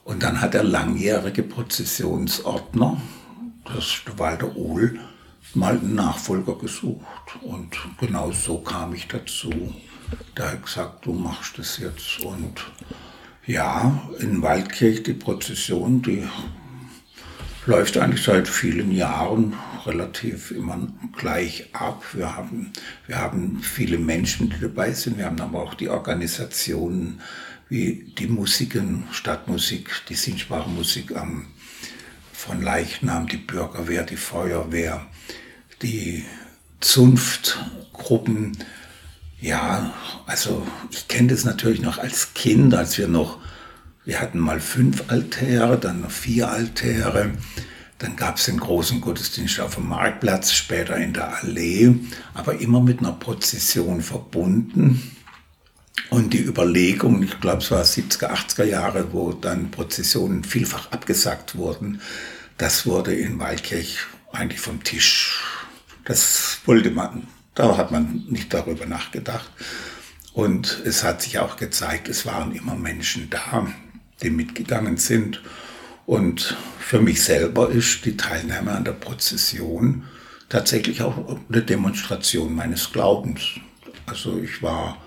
Und 0.05 0.23
dann 0.23 0.41
hat 0.41 0.55
der 0.55 0.65
langjährige 0.65 1.43
Prozessionsordner, 1.43 2.99
das 3.65 3.85
ist 3.85 4.19
Walter 4.19 4.57
Ohl 4.57 4.99
mal 5.55 5.79
einen 5.79 5.95
Nachfolger 5.95 6.57
gesucht. 6.57 7.05
Und 7.43 7.77
genau 7.99 8.31
so 8.33 8.59
kam 8.59 8.95
ich 8.95 9.09
dazu. 9.09 9.75
Da 10.35 10.53
hat 10.53 10.65
gesagt, 10.65 11.07
du 11.07 11.13
machst 11.13 11.59
das 11.59 11.79
jetzt. 11.79 12.21
Und 12.21 12.65
ja, 13.47 14.01
in 14.19 14.43
Waldkirch 14.43 15.03
die 15.03 15.15
Prozession, 15.15 16.03
die 16.03 16.25
läuft 17.67 17.97
eigentlich 17.99 18.25
seit 18.25 18.49
vielen 18.49 18.93
Jahren 18.93 19.55
relativ 19.87 20.51
immer 20.51 20.89
gleich 21.17 21.69
ab. 21.73 22.05
Wir 22.13 22.37
haben, 22.37 22.73
wir 23.07 23.19
haben 23.19 23.61
viele 23.63 23.99
Menschen, 23.99 24.51
die 24.51 24.61
dabei 24.61 24.93
sind. 24.93 25.19
Wir 25.19 25.27
haben 25.27 25.41
aber 25.41 25.63
auch 25.63 25.75
die 25.75 25.89
Organisationen 25.89 27.21
wie 27.69 28.13
die 28.19 28.27
Musiken, 28.27 29.05
Stadtmusik, 29.13 29.91
die 30.09 30.15
sichtbare 30.15 30.69
Musik 30.69 31.17
am 31.17 31.47
von 32.41 32.63
Leichnam, 32.63 33.29
die 33.29 33.37
Bürgerwehr, 33.37 34.03
die 34.03 34.17
Feuerwehr, 34.17 35.07
die 35.83 36.25
Zunftgruppen. 36.81 38.57
Ja, 39.41 39.93
also 40.25 40.67
ich 40.91 41.07
kenne 41.07 41.29
das 41.29 41.45
natürlich 41.45 41.83
noch 41.83 41.99
als 41.99 42.33
Kind, 42.33 42.75
als 42.75 42.97
wir 42.97 43.09
noch, 43.09 43.39
wir 44.07 44.21
hatten 44.23 44.39
mal 44.39 44.59
fünf 44.59 45.05
Altäre, 45.09 45.79
dann 45.79 46.01
noch 46.01 46.11
vier 46.11 46.49
Altäre. 46.49 47.33
Dann 47.99 48.17
gab 48.17 48.39
es 48.39 48.47
den 48.47 48.59
großen 48.59 49.03
Gottesdienst 49.03 49.61
auf 49.61 49.75
dem 49.75 49.89
Marktplatz, 49.89 50.53
später 50.53 50.97
in 50.97 51.13
der 51.13 51.43
Allee, 51.43 51.95
aber 52.33 52.59
immer 52.59 52.81
mit 52.81 53.01
einer 53.01 53.13
Prozession 53.13 54.01
verbunden. 54.01 55.15
Und 56.09 56.33
die 56.33 56.43
Überlegung, 56.43 57.23
ich 57.23 57.41
glaube 57.41 57.59
es 57.59 57.71
war 57.71 57.83
70er, 57.83 58.31
80er 58.31 58.65
Jahre, 58.65 59.13
wo 59.13 59.33
dann 59.33 59.71
Prozessionen 59.71 60.45
vielfach 60.45 60.91
abgesagt 60.93 61.57
wurden, 61.57 62.01
das 62.59 62.87
wurde 62.87 63.15
in 63.15 63.39
Waldkirch 63.39 63.99
eigentlich 64.33 64.61
vom 64.61 64.83
Tisch. 64.83 65.43
Das 66.05 66.61
wollte 66.65 66.91
man, 66.91 67.27
da 67.55 67.77
hat 67.77 67.91
man 67.91 68.25
nicht 68.29 68.53
darüber 68.53 68.87
nachgedacht. 68.87 69.51
Und 70.33 70.83
es 70.85 71.03
hat 71.03 71.23
sich 71.23 71.39
auch 71.39 71.57
gezeigt, 71.57 72.09
es 72.09 72.27
waren 72.27 72.55
immer 72.55 72.75
Menschen 72.75 73.31
da, 73.31 73.67
die 74.23 74.31
mitgegangen 74.31 74.97
sind. 74.97 75.43
Und 76.07 76.57
für 76.79 77.01
mich 77.01 77.23
selber 77.23 77.71
ist 77.71 78.05
die 78.05 78.17
Teilnahme 78.17 78.73
an 78.73 78.85
der 78.85 78.93
Prozession 78.93 80.05
tatsächlich 80.49 81.03
auch 81.03 81.39
eine 81.49 81.63
Demonstration 81.63 82.55
meines 82.55 82.93
Glaubens. 82.93 83.41
Also 84.07 84.39
ich 84.39 84.63
war 84.63 84.99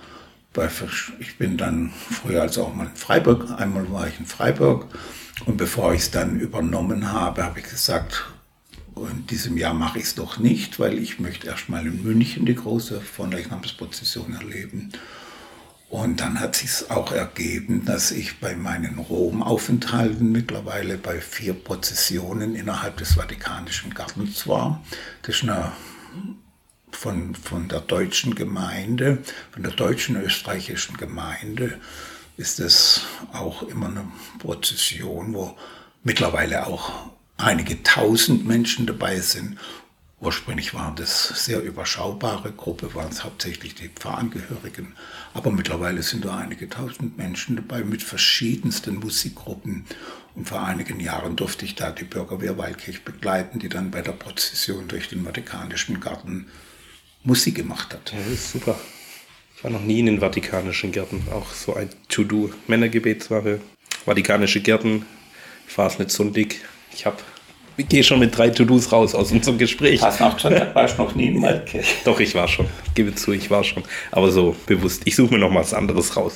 ich 1.19 1.37
bin 1.37 1.57
dann 1.57 1.91
früher 1.91 2.41
als 2.41 2.57
auch 2.57 2.73
mal 2.73 2.87
in 2.87 2.95
Freiburg, 2.95 3.49
einmal 3.57 3.91
war 3.91 4.07
ich 4.07 4.19
in 4.19 4.25
Freiburg 4.25 4.87
und 5.45 5.57
bevor 5.57 5.93
ich 5.93 6.01
es 6.01 6.11
dann 6.11 6.39
übernommen 6.39 7.11
habe, 7.11 7.43
habe 7.43 7.59
ich 7.59 7.69
gesagt, 7.69 8.25
in 8.95 9.25
diesem 9.27 9.57
Jahr 9.57 9.73
mache 9.73 9.99
ich 9.99 10.05
es 10.05 10.15
doch 10.15 10.37
nicht, 10.37 10.79
weil 10.79 10.97
ich 10.99 11.19
möchte 11.19 11.47
erstmal 11.47 11.85
in 11.87 12.03
München 12.03 12.45
die 12.45 12.55
große 12.55 13.01
Fronleichnamsprozession 13.01 14.33
erleben. 14.33 14.91
Und 15.89 16.21
dann 16.21 16.39
hat 16.39 16.55
sich 16.55 16.89
auch 16.89 17.11
ergeben, 17.11 17.85
dass 17.85 18.11
ich 18.11 18.39
bei 18.39 18.55
meinen 18.55 18.97
Rom-Aufenthalten 18.97 20.31
mittlerweile 20.31 20.97
bei 20.97 21.21
vier 21.21 21.53
Prozessionen 21.53 22.55
innerhalb 22.55 22.97
des 22.97 23.13
Vatikanischen 23.13 23.93
Gartens 23.93 24.47
war. 24.47 24.83
Das 25.21 25.35
ist 25.35 25.43
eine 25.43 25.71
von, 26.95 27.36
von 27.36 27.67
der 27.67 27.82
deutschen 27.82 28.36
Gemeinde, 28.36 29.19
von 29.51 29.63
der 29.63 29.73
deutschen 29.73 30.15
österreichischen 30.15 30.97
Gemeinde, 30.97 31.79
ist 32.38 32.60
es 32.60 33.01
auch 33.32 33.63
immer 33.63 33.88
eine 33.88 34.08
Prozession, 34.39 35.34
wo 35.34 35.58
mittlerweile 36.03 36.67
auch 36.67 37.12
einige 37.38 37.84
tausend 37.84 38.45
Menschen 38.45 38.86
dabei 38.86 39.19
sind. 39.19 39.58
Ursprünglich 40.19 40.73
waren 40.73 40.95
das 40.95 41.27
sehr 41.45 41.62
überschaubare 41.62 42.53
Gruppe, 42.53 42.95
waren 42.95 43.12
es 43.12 43.25
hauptsächlich 43.25 43.75
die 43.75 43.89
Pfarrangehörigen, 43.89 44.95
aber 45.34 45.51
mittlerweile 45.51 46.01
sind 46.01 46.23
da 46.23 46.38
einige 46.38 46.69
tausend 46.69 47.17
Menschen 47.17 47.58
dabei 47.58 47.84
mit 47.84 48.01
verschiedensten 48.01 48.95
Musikgruppen. 48.95 49.86
Und 50.34 50.47
vor 50.47 50.63
einigen 50.63 51.01
Jahren 51.01 51.36
durfte 51.36 51.65
ich 51.65 51.75
da 51.75 51.91
die 51.91 52.06
Bürgerwehr 52.06 52.58
Waldkirch 52.58 53.03
begleiten, 53.03 53.60
die 53.60 53.69
dann 53.69 53.91
bei 53.91 54.01
der 54.01 54.13
Prozession 54.13 54.88
durch 54.88 55.10
den 55.10 55.25
Vatikanischen 55.25 55.99
Garten 55.99 56.47
Musik 57.23 57.55
gemacht 57.55 57.93
hat. 57.93 58.12
Ja, 58.12 58.19
das 58.19 58.33
ist 58.33 58.51
super. 58.51 58.75
Ich 59.55 59.63
war 59.63 59.71
noch 59.71 59.81
nie 59.81 59.99
in 59.99 60.07
den 60.07 60.19
Vatikanischen 60.19 60.91
Gärten. 60.91 61.25
Auch 61.31 61.51
so 61.53 61.75
ein 61.75 61.89
To-Do. 62.09 62.51
Männergebetswache, 62.67 63.62
Vatikanische 64.05 64.59
Gärten. 64.62 65.05
Ich 65.67 65.77
war 65.77 65.88
es 65.88 65.99
nicht 65.99 66.12
so 66.12 66.25
dick. 66.25 66.62
Ich 66.93 67.05
habe 67.05 67.17
ich 67.75 67.88
gehe 67.88 68.03
schon 68.03 68.19
mit 68.19 68.38
drei 68.38 68.49
To-Dos 68.49 68.91
raus 68.91 69.15
aus 69.15 69.31
unserem 69.31 69.57
Gespräch. 69.57 70.03
Auch 70.03 70.36
gesagt, 70.36 70.75
warst 70.75 70.99
noch 70.99 71.15
nie 71.15 71.27
in 71.27 71.41
Waldkirch? 71.41 71.95
Doch, 72.05 72.19
ich 72.19 72.36
war 72.36 72.47
schon. 72.47 72.67
Ich 72.86 72.93
gebe 72.93 73.15
zu, 73.15 73.31
ich 73.31 73.49
war 73.49 73.63
schon. 73.63 73.83
Aber 74.12 74.31
so 74.31 74.55
bewusst. 74.67 75.01
Ich 75.05 75.15
suche 75.15 75.33
mir 75.33 75.39
noch 75.39 75.49
mal 75.49 75.62
was 75.62 75.73
anderes 75.73 76.15
raus. 76.15 76.33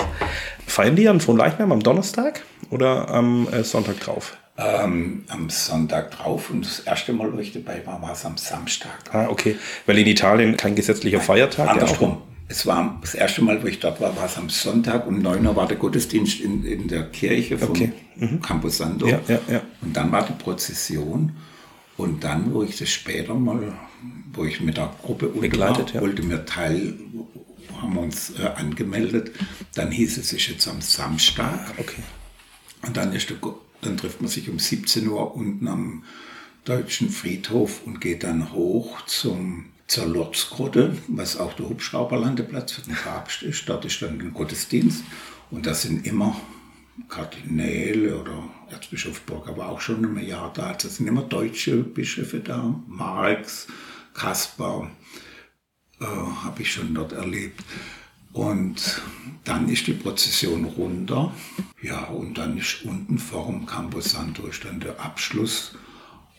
Feiern 0.66 0.96
die 0.96 1.08
an 1.08 1.20
Fronleichnam 1.20 1.72
am 1.72 1.84
Donnerstag 1.84 2.44
oder 2.72 3.10
am 3.10 3.48
äh, 3.50 3.64
Sonntag 3.64 4.00
drauf? 4.00 4.36
Ähm, 4.60 5.24
am 5.28 5.52
Sonntag 5.52 6.10
drauf 6.12 6.50
und 6.50 6.66
das 6.66 6.80
erste 6.80 7.14
Mal, 7.14 7.32
wo 7.32 7.38
ich 7.38 7.54
dabei 7.54 7.86
war, 7.86 8.02
war 8.02 8.14
es 8.14 8.26
am 8.26 8.38
Samstag. 8.38 8.92
Ah, 9.12 9.28
okay. 9.30 9.56
Weil 9.86 10.00
in 10.00 10.08
Italien 10.08 10.58
kein 10.58 10.74
gesetzlicher 10.76 11.22
Feiertag. 11.22 11.70
Andersrum. 11.70 12.24
Es 12.50 12.66
war 12.66 12.98
das 13.02 13.14
erste 13.14 13.44
Mal, 13.44 13.62
wo 13.62 13.68
ich 13.68 13.80
dort 13.80 14.00
war, 14.02 14.16
war 14.16 14.26
es 14.26 14.38
am 14.38 14.50
Sonntag. 14.50 15.06
Um 15.06 15.22
9 15.22 15.46
Uhr 15.46 15.56
war 15.56 15.68
der 15.68 15.78
Gottesdienst 15.78 16.40
in, 16.40 16.64
in 16.64 16.88
der 16.88 17.04
Kirche 17.10 17.58
vom 17.58 17.70
Okay. 17.72 17.92
mhm. 18.16 18.42
Campus 18.42 18.78
Sando. 18.78 19.08
Ja, 19.08 19.20
ja, 19.28 19.40
ja. 19.48 19.62
Und 19.82 19.96
dann 19.96 20.12
war 20.12 20.26
die 20.26 20.34
Prozession. 20.34 21.36
Und 21.98 22.24
dann, 22.24 22.54
wo 22.54 22.64
ich 22.64 22.78
das 22.78 22.90
später 22.90 23.34
mal, 23.34 23.74
wo 24.34 24.46
ich 24.46 24.62
mit 24.62 24.78
der 24.78 24.92
Gruppe 25.04 25.28
Begleitet, 25.28 25.90
war, 25.90 25.96
ja. 25.96 26.02
wollte 26.02 26.24
mir 26.24 26.46
teil, 26.46 26.94
haben 27.82 27.94
wir 27.94 28.02
uns 28.02 28.34
äh, 28.40 28.48
angemeldet. 28.56 29.32
Dann 29.76 29.92
hieß 29.92 30.18
es, 30.18 30.28
es 30.28 30.34
ist 30.34 30.48
jetzt 30.48 30.68
am 30.68 30.80
Samstag. 30.82 31.74
Okay. 31.78 32.02
Und 32.86 32.96
dann, 32.96 33.14
ist 33.14 33.30
der, 33.30 33.38
dann 33.82 33.98
trifft 33.98 34.22
man 34.22 34.30
sich 34.30 34.50
um 34.50 34.60
17 34.60 35.08
Uhr 35.08 35.36
unten 35.36 35.68
am 35.68 36.04
Deutschen 36.66 37.10
Friedhof 37.10 37.82
und 37.86 38.02
geht 38.02 38.24
dann 38.24 38.52
hoch 38.52 39.06
zum, 39.06 39.66
zur 39.88 40.06
Lorzgrotte, 40.06 40.98
was 41.08 41.38
auch 41.38 41.54
der 41.54 41.70
Hubschrauberlandeplatz 41.70 42.74
für 42.74 42.82
den 42.82 42.96
Papst 42.96 43.44
ist. 43.44 43.70
Dort 43.70 43.86
ist 43.86 44.02
dann 44.02 44.20
ein 44.20 44.34
Gottesdienst 44.34 45.04
und 45.50 45.66
da 45.66 45.74
sind 45.74 46.06
immer 46.06 46.36
Kardinäle 47.08 48.20
oder 48.20 48.44
Erzbischof 48.70 49.22
Burger 49.22 49.56
war 49.56 49.70
auch 49.70 49.82
schon 49.82 50.04
im 50.04 50.18
Jahr 50.18 50.52
da. 50.54 50.74
Da 50.74 50.90
sind 50.90 51.08
immer 51.08 51.22
deutsche 51.22 51.78
Bischöfe 51.78 52.40
da. 52.40 52.76
Marx, 52.88 53.68
Kaspar, 54.14 54.92
äh, 56.02 56.06
habe 56.06 56.62
ich 56.62 56.72
schon 56.72 56.94
dort 56.94 57.14
erlebt. 57.14 57.64
Und 58.34 59.02
dann 59.44 59.70
ist 59.70 59.88
die 59.88 59.94
Prozession 59.94 60.66
runter. 60.66 61.34
Ja, 61.82 62.06
und 62.06 62.38
dann 62.38 62.58
ist 62.58 62.84
unten 62.84 63.18
vorm 63.18 63.66
Campus 63.66 64.12
Santo 64.12 64.46
ist 64.48 64.66
dann 64.66 64.80
der 64.80 65.00
Abschluss. 65.00 65.76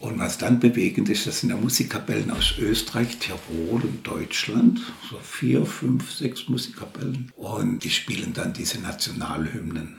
Und 0.01 0.19
was 0.19 0.39
dann 0.39 0.61
bewegend 0.61 1.09
ist, 1.09 1.27
das 1.27 1.41
sind 1.41 1.51
ja 1.51 1.57
Musikkapellen 1.57 2.31
aus 2.31 2.55
Österreich, 2.59 3.19
Tirol 3.19 3.83
und 3.83 4.07
Deutschland. 4.07 4.81
So 5.11 5.19
vier, 5.19 5.67
fünf, 5.67 6.13
sechs 6.13 6.49
Musikkapellen. 6.49 7.33
Und 7.37 7.83
die 7.83 7.91
spielen 7.91 8.33
dann 8.33 8.53
diese 8.53 8.81
Nationalhymnen. 8.81 9.97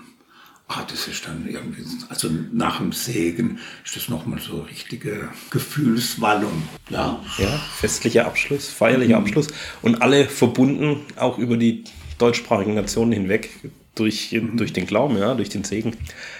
Ah, 0.72 0.86
das 0.88 1.08
ist 1.08 1.26
dann 1.26 1.50
irgendwie, 1.50 1.82
also 2.10 2.30
nach 2.54 2.78
dem 2.78 2.92
Segen 2.92 3.58
ist 3.84 3.96
das 3.96 4.08
nochmal 4.08 4.40
so 4.40 4.62
richtige 4.62 5.30
Gefühlswallung. 5.50 6.62
Ja, 6.92 7.20
Ja, 7.40 7.60
festlicher 7.76 8.28
Abschluss, 8.28 8.68
feierlicher 8.68 9.18
Abschluss 9.18 9.48
und 9.82 10.04
alle 10.04 10.26
verbunden, 10.26 11.02
auch 11.16 11.40
über 11.40 11.58
die 11.58 11.86
deutschsprachigen 12.20 12.76
Nationen 12.76 13.14
hinweg, 13.14 13.50
durch, 13.96 14.40
durch 14.54 14.72
den 14.72 14.86
Glauben, 14.86 15.18
ja, 15.18 15.34
durch 15.34 15.50
den 15.50 15.64
Segen. 15.64 15.98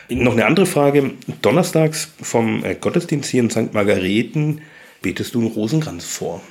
Noch 0.10 0.34
eine 0.34 0.46
andere 0.46 0.68
Frage. 0.68 1.14
Donnerstags 1.42 2.10
vom 2.22 2.64
äh, 2.64 2.76
Gottesdienst 2.76 3.32
hier 3.32 3.42
in 3.42 3.50
St. 3.50 3.74
Margareten 3.74 4.62
betest 5.02 5.34
du 5.34 5.40
einen 5.40 5.52
Rosenkranz 5.52 6.06
vor. 6.06 6.44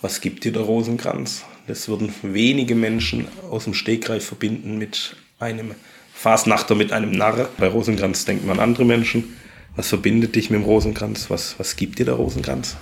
Was 0.00 0.22
gibt 0.22 0.44
dir 0.44 0.52
der 0.52 0.62
Rosenkranz? 0.62 1.44
Das 1.66 1.88
würden 1.88 2.12
wenige 2.22 2.74
Menschen 2.74 3.28
aus 3.50 3.64
dem 3.64 3.74
Stegreif 3.74 4.24
verbinden 4.24 4.78
mit 4.78 5.14
einem 5.38 5.74
Fasnachter, 6.20 6.74
mit 6.74 6.92
einem 6.92 7.12
Narr. 7.12 7.48
Bei 7.56 7.66
Rosenkranz 7.66 8.26
denkt 8.26 8.46
man 8.46 8.58
an 8.58 8.68
andere 8.68 8.84
Menschen. 8.84 9.36
Was 9.74 9.88
verbindet 9.88 10.36
dich 10.36 10.50
mit 10.50 10.60
dem 10.60 10.66
Rosenkranz? 10.66 11.30
Was, 11.30 11.58
was 11.58 11.76
gibt 11.76 11.98
dir 11.98 12.04
der 12.04 12.16
Rosenkranz? 12.16 12.76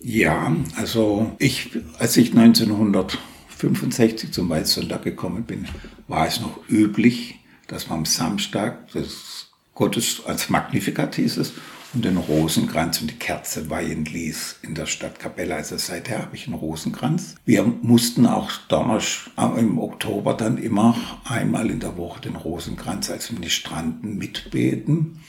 Ja, 0.00 0.56
also 0.74 1.30
ich, 1.38 1.70
als 2.00 2.16
ich 2.16 2.36
1965 2.36 4.32
zum 4.32 4.48
Weißsonntag 4.48 5.04
gekommen 5.04 5.44
bin, 5.44 5.68
war 6.08 6.26
es 6.26 6.40
noch 6.40 6.58
üblich, 6.68 7.38
dass 7.68 7.88
man 7.88 8.00
am 8.00 8.04
Samstag 8.04 8.90
das 8.92 9.50
Gottes 9.76 10.22
als 10.26 10.50
Magnificat 10.50 11.14
hieß 11.14 11.36
es 11.36 11.52
und 11.94 12.04
den 12.04 12.16
Rosenkranz 12.16 13.00
und 13.00 13.10
die 13.10 13.18
Kerze 13.18 13.70
weihen 13.70 14.04
ließ 14.04 14.60
in 14.62 14.74
der 14.74 14.86
Stadtkapelle. 14.86 15.54
Also 15.54 15.76
seither 15.78 16.22
habe 16.22 16.34
ich 16.34 16.46
einen 16.46 16.56
Rosenkranz. 16.56 17.36
Wir 17.44 17.62
mussten 17.62 18.26
auch 18.26 18.50
Donnerstag 18.68 19.56
im 19.56 19.78
Oktober 19.78 20.34
dann 20.34 20.58
immer 20.58 20.96
einmal 21.24 21.70
in 21.70 21.80
der 21.80 21.96
Woche 21.96 22.20
den 22.20 22.36
Rosenkranz 22.36 23.10
als 23.10 23.30
Ministranten 23.30 24.16
mitbeten. 24.16 25.20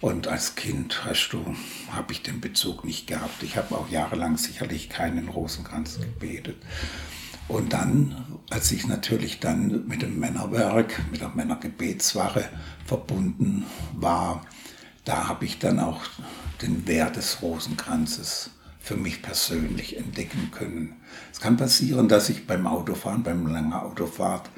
Und 0.00 0.28
als 0.28 0.54
Kind 0.54 1.04
hast 1.04 1.30
du, 1.30 1.38
habe 1.90 2.12
ich 2.12 2.22
den 2.22 2.40
Bezug 2.40 2.84
nicht 2.84 3.06
gehabt. 3.06 3.42
Ich 3.42 3.56
habe 3.56 3.74
auch 3.74 3.88
jahrelang 3.90 4.36
sicherlich 4.36 4.88
keinen 4.88 5.28
Rosenkranz 5.28 5.98
gebetet. 5.98 6.56
Und 7.48 7.72
dann, 7.72 8.24
als 8.50 8.72
ich 8.72 8.86
natürlich 8.88 9.38
dann 9.40 9.86
mit 9.86 10.02
dem 10.02 10.18
Männerwerk, 10.18 11.00
mit 11.10 11.20
der 11.20 11.28
Männergebetswache 11.28 12.48
verbunden 12.84 13.64
war, 13.94 14.44
da 15.06 15.28
habe 15.28 15.46
ich 15.46 15.58
dann 15.58 15.80
auch 15.80 16.02
den 16.60 16.86
Wert 16.86 17.16
des 17.16 17.40
Rosenkranzes 17.40 18.50
für 18.78 18.96
mich 18.96 19.22
persönlich 19.22 19.96
entdecken 19.96 20.50
können. 20.50 20.96
Es 21.32 21.40
kann 21.40 21.56
passieren, 21.56 22.08
dass 22.08 22.28
ich 22.28 22.46
beim 22.46 22.66
Autofahren, 22.66 23.22
beim 23.22 23.46
langen 23.46 23.72
Autofahrt, 23.72 24.50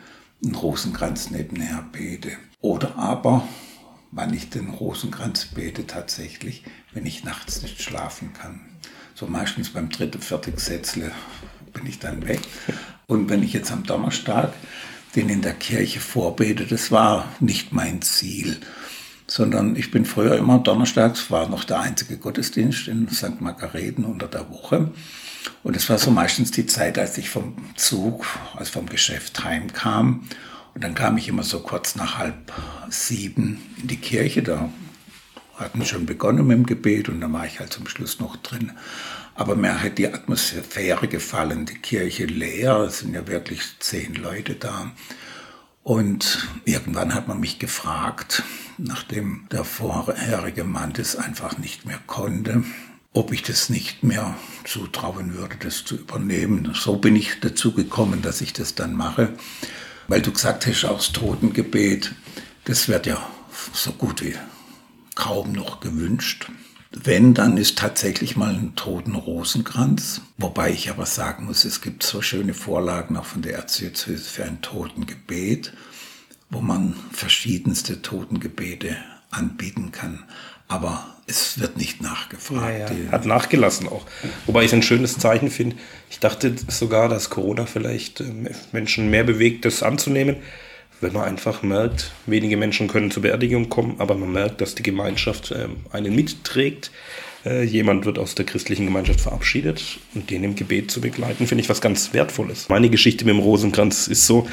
einen 0.43 0.55
Rosenkranz 0.55 1.31
nebenher 1.31 1.85
bete. 1.93 2.33
Oder 2.61 2.97
aber, 2.97 3.47
wann 4.11 4.35
ich 4.35 4.51
den 4.51 4.71
Rosenkranz 4.71 5.47
bete, 5.47 5.87
tatsächlich, 5.87 6.65
wenn 6.93 7.07
ich 7.07 7.25
nachts 7.25 7.63
nicht 7.63 7.83
schlafen 7.83 8.33
kann. 8.33 8.61
So 9.15 9.27
meistens 9.27 9.71
beim 9.71 9.91
dritten, 9.91 10.23
vierten 10.23 10.55
Gesetzle 10.55 11.11
bin 11.73 11.87
ich 11.87 11.99
dann 11.99 12.27
weg. 12.27 12.41
Und 13.07 13.29
wenn 13.29 13.43
ich 13.43 13.53
jetzt 13.53 13.71
am 13.71 13.85
Donnerstag 13.85 14.53
den 15.15 15.29
in 15.29 15.43
der 15.43 15.55
Kirche 15.55 16.01
vorbete, 16.01 16.67
das 16.67 16.91
war 16.91 17.33
nicht 17.41 17.73
mein 17.73 18.03
Ziel, 18.03 18.61
sondern 19.29 19.77
ich 19.77 19.91
bin 19.91 20.05
früher 20.05 20.37
immer 20.37 20.59
donnerstags, 20.59 21.31
war 21.31 21.49
noch 21.49 21.65
der 21.65 21.81
einzige 21.81 22.17
Gottesdienst 22.17 22.89
in 22.89 23.09
St. 23.09 23.41
Margareten 23.41 24.05
unter 24.05 24.27
der 24.27 24.51
Woche. 24.51 24.91
Und 25.63 25.77
es 25.77 25.89
war 25.89 25.99
so 25.99 26.11
meistens 26.11 26.51
die 26.51 26.67
Zeit, 26.67 26.99
als 26.99 27.19
ich 27.19 27.31
vom 27.31 27.55
Zug, 27.77 28.27
also 28.57 28.73
vom 28.73 28.87
Geschäft 28.87 29.45
heimkam. 29.45 30.25
Und 30.75 30.83
dann 30.83 30.95
kam 30.95 31.19
ich 31.19 31.29
immer 31.29 31.43
so 31.43 31.61
kurz 31.61 31.95
nach 31.95 32.19
halb 32.19 32.53
sieben 32.89 33.61
in 33.81 33.89
die 33.89 33.97
Kirche. 33.97 34.43
Da 34.43 34.71
hatten 35.57 35.85
schon 35.85 36.07
begonnen 36.07 36.47
mit 36.47 36.57
dem 36.57 36.67
Gebet 36.67 37.09
und 37.09 37.21
dann 37.21 37.33
war 37.33 37.47
ich 37.47 37.61
halt 37.61 37.73
zum 37.73 37.87
Schluss 37.87 38.21
noch 38.21 38.37
drin. 38.37 38.73
Aber 39.35 39.57
mir 39.57 39.83
hat 39.83 39.99
die 39.99 40.13
Atmosphäre 40.13 41.07
gefallen, 41.07 41.67
die 41.67 41.79
Kirche 41.79 42.25
leer, 42.25 42.79
es 42.79 43.01
sind 43.01 43.15
ja 43.15 43.27
wirklich 43.27 43.63
zehn 43.79 44.15
Leute 44.15 44.55
da. 44.55 44.91
Und 45.89 46.47
irgendwann 46.67 47.15
hat 47.15 47.29
man 47.29 47.41
mich 47.41 47.59
gefragt, 47.59 48.43
nachdem 48.77 49.47
der 49.51 49.65
vorherige 49.65 50.63
Mann 50.63 50.93
das 50.93 51.17
einfach 51.17 51.57
nicht 51.57 51.87
mehr 51.87 51.99
konnte, 52.07 52.63
ob 53.15 53.33
ich 53.33 53.43
das 53.43 53.71
nicht 53.71 54.05
mehr 54.05 54.37
zutrauen 54.65 55.33
würde, 55.33 55.57
das 55.59 55.87
zu 55.87 55.97
übernehmen. 55.97 56.73
So 56.75 56.97
bin 56.97 57.17
ich 57.17 57.41
dazu 57.41 57.73
gekommen, 57.73 58.21
dass 58.21 58.43
ich 58.43 58.53
das 58.53 58.75
dann 58.75 58.93
mache. 58.93 59.33
Weil 60.09 60.21
du 60.21 60.31
gesagt 60.31 60.67
hast, 60.67 60.83
das 60.83 61.13
Totengebet, 61.13 62.15
das 62.67 62.89
wird 62.89 63.07
ja 63.07 63.27
so 63.73 63.93
gut 63.93 64.23
wie 64.23 64.35
kaum 65.15 65.53
noch 65.53 65.81
gewünscht. 65.81 66.51
Wenn, 66.91 67.35
dann 67.35 67.59
ist 67.59 67.79
tatsächlich 67.79 68.37
mal 68.37 68.55
ein 68.55 68.75
toten 68.75 69.15
Rosenkranz. 69.15 70.23
Wobei 70.39 70.71
ich 70.71 70.89
aber 70.91 71.05
sagen 71.07 71.45
muss, 71.45 71.65
es 71.65 71.81
gibt 71.83 72.03
so 72.03 72.23
schöne 72.23 72.55
Vorlagen 72.55 73.17
auch 73.17 73.27
von 73.27 73.43
der 73.43 73.55
Erzdiözese 73.55 74.25
für 74.31 74.45
ein 74.45 74.63
Totengebet, 74.63 75.75
wo 76.51 76.61
man 76.61 76.95
verschiedenste 77.13 78.01
Totengebete 78.01 78.97
anbieten 79.31 79.93
kann. 79.93 80.25
Aber 80.67 81.07
es 81.27 81.61
wird 81.61 81.77
nicht 81.77 82.01
nachgefragt. 82.03 82.91
Die- 82.91 83.11
Hat 83.11 83.27
nachgelassen 83.27 83.87
auch. 83.89 84.07
Wobei 84.47 84.61
ich 84.63 84.69
es 84.69 84.75
ein 84.75 84.83
schönes 84.83 85.19
Zeichen 85.19 85.51
finde. 85.51 85.77
Ich 86.09 86.21
dachte 86.21 86.55
sogar, 86.69 87.11
dass 87.11 87.29
Corona 87.29 87.67
vielleicht 87.67 88.21
ähm, 88.21 88.49
Menschen 88.73 89.11
mehr 89.11 89.25
bewegt, 89.25 89.67
das 89.67 89.83
anzunehmen, 89.83 90.37
wenn 91.01 91.13
man 91.13 91.25
einfach 91.25 91.63
merkt, 91.63 92.13
wenige 92.27 92.57
Menschen 92.57 92.89
können 92.89 93.11
zur 93.11 93.23
Beerdigung 93.23 93.69
kommen, 93.69 93.97
aber 93.99 94.15
man 94.15 94.33
merkt, 94.33 94.61
dass 94.61 94.75
die 94.75 94.83
Gemeinschaft 94.83 95.55
ähm, 95.57 95.77
einen 95.91 96.15
mitträgt. 96.15 96.91
Äh, 97.45 97.65
Jemand 97.65 98.05
wird 98.05 98.19
aus 98.19 98.35
der 98.35 98.45
christlichen 98.45 98.87
Gemeinschaft 98.87 99.21
verabschiedet 99.21 99.99
und 100.15 100.31
den 100.31 100.45
im 100.45 100.57
Gebet 100.57 100.91
zu 100.91 101.01
begleiten, 101.01 101.47
finde 101.47 101.63
ich 101.63 101.69
was 101.69 101.81
ganz 101.81 102.13
Wertvolles. 102.13 102.69
Meine 102.69 102.91
Geschichte 102.91 103.25
mit 103.25 103.35
dem 103.35 103.41
Rosenkranz 103.41 104.09
ist 104.09 104.27
so, 104.27 104.49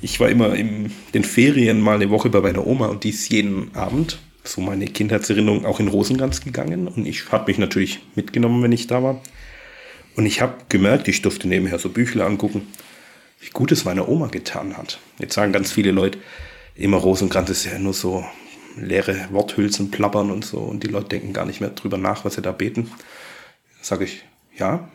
ich 0.00 0.20
war 0.20 0.28
immer 0.28 0.54
in 0.54 0.90
den 1.14 1.24
Ferien 1.24 1.80
mal 1.80 1.96
eine 1.96 2.10
Woche 2.10 2.30
bei 2.30 2.40
meiner 2.40 2.66
Oma 2.66 2.86
und 2.86 3.04
die 3.04 3.10
ist 3.10 3.30
jeden 3.30 3.74
Abend, 3.74 4.18
so 4.44 4.60
meine 4.60 4.86
Kindheitserinnerung, 4.86 5.64
auch 5.64 5.80
in 5.80 5.88
Rosenkranz 5.88 6.42
gegangen. 6.42 6.88
Und 6.88 7.06
ich 7.06 7.30
habe 7.30 7.50
mich 7.50 7.58
natürlich 7.58 8.00
mitgenommen, 8.14 8.62
wenn 8.62 8.72
ich 8.72 8.86
da 8.86 9.02
war. 9.02 9.20
Und 10.16 10.26
ich 10.26 10.40
habe 10.40 10.54
gemerkt, 10.68 11.08
ich 11.08 11.22
durfte 11.22 11.48
nebenher 11.48 11.78
so 11.78 11.88
Büchle 11.88 12.24
angucken, 12.24 12.66
wie 13.42 13.50
gut 13.50 13.72
es 13.72 13.84
meiner 13.84 14.08
Oma 14.08 14.28
getan 14.28 14.76
hat. 14.78 15.00
Jetzt 15.18 15.34
sagen 15.34 15.52
ganz 15.52 15.72
viele 15.72 15.90
Leute, 15.90 16.18
immer 16.76 16.96
Rosenkranz 16.96 17.50
ist 17.50 17.64
ja 17.64 17.78
nur 17.78 17.92
so 17.92 18.24
leere 18.76 19.28
Worthülsen 19.30 19.90
plappern 19.90 20.30
und 20.30 20.44
so 20.44 20.58
und 20.58 20.82
die 20.82 20.88
Leute 20.88 21.08
denken 21.08 21.32
gar 21.32 21.44
nicht 21.44 21.60
mehr 21.60 21.70
drüber 21.70 21.98
nach, 21.98 22.24
was 22.24 22.34
sie 22.34 22.42
da 22.42 22.52
beten. 22.52 22.90
Sage 23.82 24.04
ich, 24.04 24.22
ja, 24.56 24.88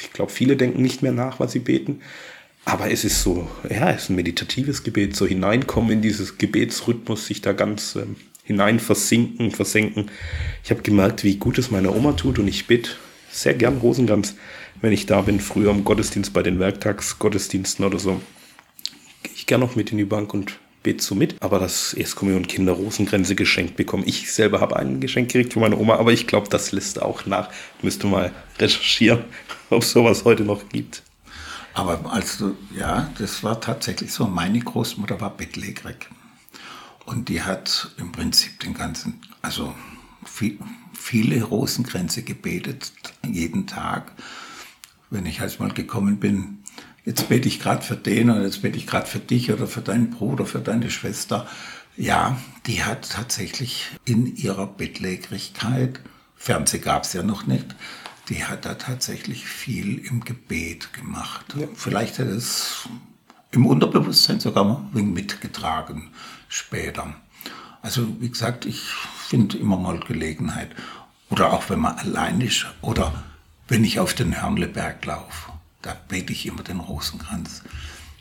ich 0.00 0.12
glaube, 0.12 0.30
viele 0.30 0.56
denken 0.56 0.80
nicht 0.80 1.02
mehr 1.02 1.12
nach, 1.12 1.40
was 1.40 1.52
sie 1.52 1.58
beten. 1.58 2.00
Aber 2.64 2.90
es 2.90 3.04
ist 3.04 3.22
so, 3.22 3.48
ja, 3.68 3.90
es 3.90 4.04
ist 4.04 4.10
ein 4.10 4.16
meditatives 4.16 4.84
Gebet, 4.84 5.16
so 5.16 5.26
hineinkommen 5.26 5.90
in 5.90 6.02
dieses 6.02 6.38
Gebetsrhythmus, 6.38 7.26
sich 7.26 7.40
da 7.40 7.52
ganz 7.52 7.96
ähm, 7.96 8.16
hinein 8.44 8.78
versinken, 8.78 9.50
versenken. 9.50 10.10
Ich 10.62 10.70
habe 10.70 10.82
gemerkt, 10.82 11.24
wie 11.24 11.36
gut 11.36 11.58
es 11.58 11.70
meiner 11.70 11.94
Oma 11.96 12.12
tut 12.12 12.38
und 12.38 12.46
ich 12.46 12.66
bete 12.66 12.90
sehr 13.30 13.54
gern 13.54 13.78
Rosenkranz, 13.78 14.36
wenn 14.80 14.92
ich 14.92 15.06
da 15.06 15.22
bin, 15.22 15.40
früher 15.40 15.70
im 15.70 15.84
Gottesdienst 15.84 16.32
bei 16.32 16.42
den 16.42 16.58
Werktagsgottesdiensten 16.58 17.84
oder 17.84 17.98
so. 17.98 18.20
Gehe 19.22 19.32
ich 19.34 19.46
gern 19.46 19.60
noch 19.60 19.76
mit 19.76 19.92
in 19.92 19.98
die 19.98 20.04
Bank 20.04 20.32
und 20.32 20.58
bete 20.82 21.02
so 21.02 21.14
mit. 21.14 21.36
Aber 21.42 21.58
das 21.58 21.92
Erstkommunion 21.92 22.46
Kinder 22.46 22.72
Rosenkränze 22.72 23.34
geschenkt 23.34 23.76
bekommen. 23.76 24.04
Ich 24.06 24.32
selber 24.32 24.60
habe 24.60 24.76
ein 24.76 25.00
Geschenk 25.00 25.30
gekriegt 25.30 25.52
von 25.52 25.62
meiner 25.62 25.78
Oma, 25.78 25.96
aber 25.96 26.12
ich 26.12 26.26
glaube, 26.26 26.48
das 26.48 26.72
lässt 26.72 27.02
auch 27.02 27.26
nach. 27.26 27.50
Müsste 27.82 28.06
mal 28.06 28.32
recherchieren, 28.58 29.24
ob 29.70 29.84
sowas 29.84 30.24
heute 30.24 30.44
noch 30.44 30.68
gibt. 30.68 31.02
Aber 31.74 32.12
also, 32.12 32.56
ja, 32.76 33.10
das 33.18 33.44
war 33.44 33.60
tatsächlich 33.60 34.12
so. 34.12 34.26
Meine 34.26 34.58
Großmutter 34.58 35.20
war 35.20 35.36
bettlägerig. 35.36 36.08
Und 37.06 37.28
die 37.28 37.42
hat 37.42 37.90
im 37.98 38.12
Prinzip 38.12 38.60
den 38.60 38.74
ganzen, 38.74 39.20
also 39.42 39.74
viel, 40.24 40.58
viele 40.92 41.42
Rosenkränze 41.42 42.22
gebetet, 42.22 42.92
jeden 43.26 43.66
Tag. 43.66 44.12
Wenn 45.10 45.26
ich 45.26 45.40
halt 45.40 45.58
mal 45.60 45.72
gekommen 45.72 46.18
bin, 46.18 46.58
jetzt 47.04 47.28
bete 47.28 47.48
ich 47.48 47.60
gerade 47.60 47.82
für 47.82 47.96
den 47.96 48.30
oder 48.30 48.42
jetzt 48.42 48.62
bete 48.62 48.78
ich 48.78 48.86
gerade 48.86 49.06
für 49.06 49.18
dich 49.18 49.52
oder 49.52 49.66
für 49.66 49.80
deinen 49.80 50.10
Bruder, 50.10 50.46
für 50.46 50.60
deine 50.60 50.90
Schwester. 50.90 51.46
Ja, 51.96 52.38
die 52.66 52.84
hat 52.84 53.10
tatsächlich 53.10 53.90
in 54.04 54.36
ihrer 54.36 54.66
Bettlägerigkeit, 54.66 56.00
Fernseh 56.36 56.78
gab 56.78 57.04
es 57.04 57.12
ja 57.12 57.22
noch 57.22 57.46
nicht, 57.46 57.74
die 58.28 58.44
hat 58.44 58.64
da 58.64 58.74
tatsächlich 58.74 59.44
viel 59.44 59.98
im 59.98 60.24
Gebet 60.24 60.92
gemacht. 60.92 61.44
Ja. 61.58 61.66
Vielleicht 61.74 62.18
hat 62.18 62.28
es 62.28 62.88
im 63.50 63.66
Unterbewusstsein 63.66 64.40
sogar 64.40 64.64
ein 64.64 64.88
wenig 64.94 65.14
mitgetragen 65.14 66.10
später. 66.48 67.14
Also 67.82 68.06
wie 68.20 68.28
gesagt, 68.28 68.66
ich 68.66 68.80
finde 69.26 69.58
immer 69.58 69.76
mal 69.76 69.98
Gelegenheit. 70.00 70.70
Oder 71.28 71.52
auch 71.52 71.68
wenn 71.70 71.80
man 71.80 71.96
allein 71.98 72.40
ist 72.40 72.66
oder 72.80 73.24
wenn 73.70 73.84
ich 73.84 74.00
auf 74.00 74.14
den 74.14 74.42
Hörnleberg 74.42 75.04
laufe, 75.06 75.52
da 75.80 75.96
bete 76.08 76.32
ich 76.32 76.44
immer 76.44 76.62
den 76.62 76.80
Rosenkranz. 76.80 77.62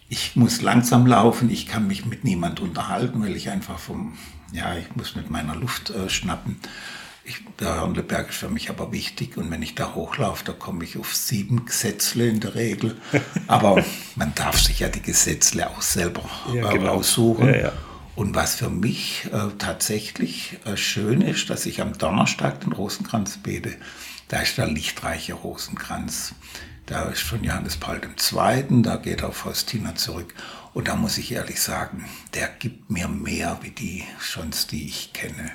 Ich 0.07 0.35
muss 0.35 0.61
langsam 0.61 1.05
laufen, 1.05 1.49
ich 1.49 1.67
kann 1.67 1.87
mich 1.87 2.05
mit 2.05 2.23
niemand 2.23 2.59
unterhalten, 2.59 3.21
weil 3.21 3.35
ich 3.35 3.49
einfach 3.49 3.79
vom, 3.79 4.17
ja, 4.53 4.75
ich 4.77 4.95
muss 4.95 5.15
mit 5.15 5.29
meiner 5.29 5.55
Luft 5.55 5.89
äh, 5.89 6.07
schnappen. 6.09 6.57
Ich, 7.23 7.41
der 7.59 7.81
Hörnleberg 7.81 8.29
ist 8.29 8.37
für 8.37 8.49
mich 8.49 8.69
aber 8.69 8.91
wichtig 8.91 9.37
und 9.37 9.51
wenn 9.51 9.61
ich 9.61 9.75
da 9.75 9.93
hochlaufe, 9.93 10.43
da 10.45 10.53
komme 10.53 10.83
ich 10.83 10.97
auf 10.97 11.15
sieben 11.15 11.65
Gesetzle 11.65 12.27
in 12.27 12.39
der 12.39 12.55
Regel. 12.55 12.97
Aber 13.47 13.83
man 14.15 14.33
darf 14.33 14.59
sich 14.59 14.79
ja 14.79 14.87
die 14.87 15.01
Gesetzle 15.01 15.69
auch 15.69 15.83
selber 15.83 16.23
ja, 16.51 16.71
genau. 16.71 16.93
aussuchen. 16.93 17.49
Ja, 17.49 17.57
ja. 17.57 17.71
Und 18.15 18.33
was 18.33 18.55
für 18.55 18.71
mich 18.71 19.27
äh, 19.31 19.51
tatsächlich 19.59 20.57
äh, 20.65 20.75
schön 20.75 21.21
ist, 21.21 21.51
dass 21.51 21.67
ich 21.67 21.81
am 21.81 21.95
Donnerstag 21.97 22.61
den 22.61 22.71
Rosenkranz 22.71 23.37
bete. 23.37 23.75
Da 24.29 24.41
ist 24.41 24.59
der 24.59 24.67
lichtreiche 24.67 25.33
Rosenkranz. 25.33 26.35
Da 26.85 27.03
ist 27.09 27.23
von 27.23 27.43
Johannes 27.43 27.77
Paul 27.77 27.99
II., 27.99 28.81
da 28.83 28.95
geht 28.95 29.23
auf 29.23 29.37
Faustina 29.37 29.95
zurück. 29.95 30.33
Und 30.73 30.87
da 30.87 30.95
muss 30.95 31.17
ich 31.17 31.31
ehrlich 31.31 31.59
sagen, 31.59 32.05
der 32.35 32.47
gibt 32.47 32.91
mir 32.91 33.07
mehr 33.07 33.57
wie 33.63 33.71
die 33.71 34.03
sonst, 34.19 34.71
die 34.71 34.85
ich 34.85 35.13
kenne. 35.13 35.51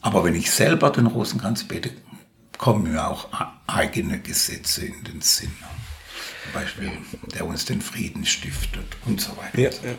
Aber 0.00 0.24
wenn 0.24 0.34
ich 0.34 0.50
selber 0.50 0.90
den 0.90 1.06
Rosenkranz 1.06 1.64
bete, 1.64 1.90
kommen 2.56 2.90
mir 2.90 3.06
auch 3.08 3.28
eigene 3.66 4.18
Gesetze 4.20 4.86
in 4.86 5.04
den 5.04 5.20
Sinn. 5.20 5.52
Zum 6.44 6.52
Beispiel, 6.54 6.92
der 7.34 7.46
uns 7.46 7.66
den 7.66 7.82
Frieden 7.82 8.24
stiftet 8.24 8.96
und 9.04 9.20
so 9.20 9.36
weiter. 9.36 9.58
Ja, 9.58 9.68
ja. 9.68 9.96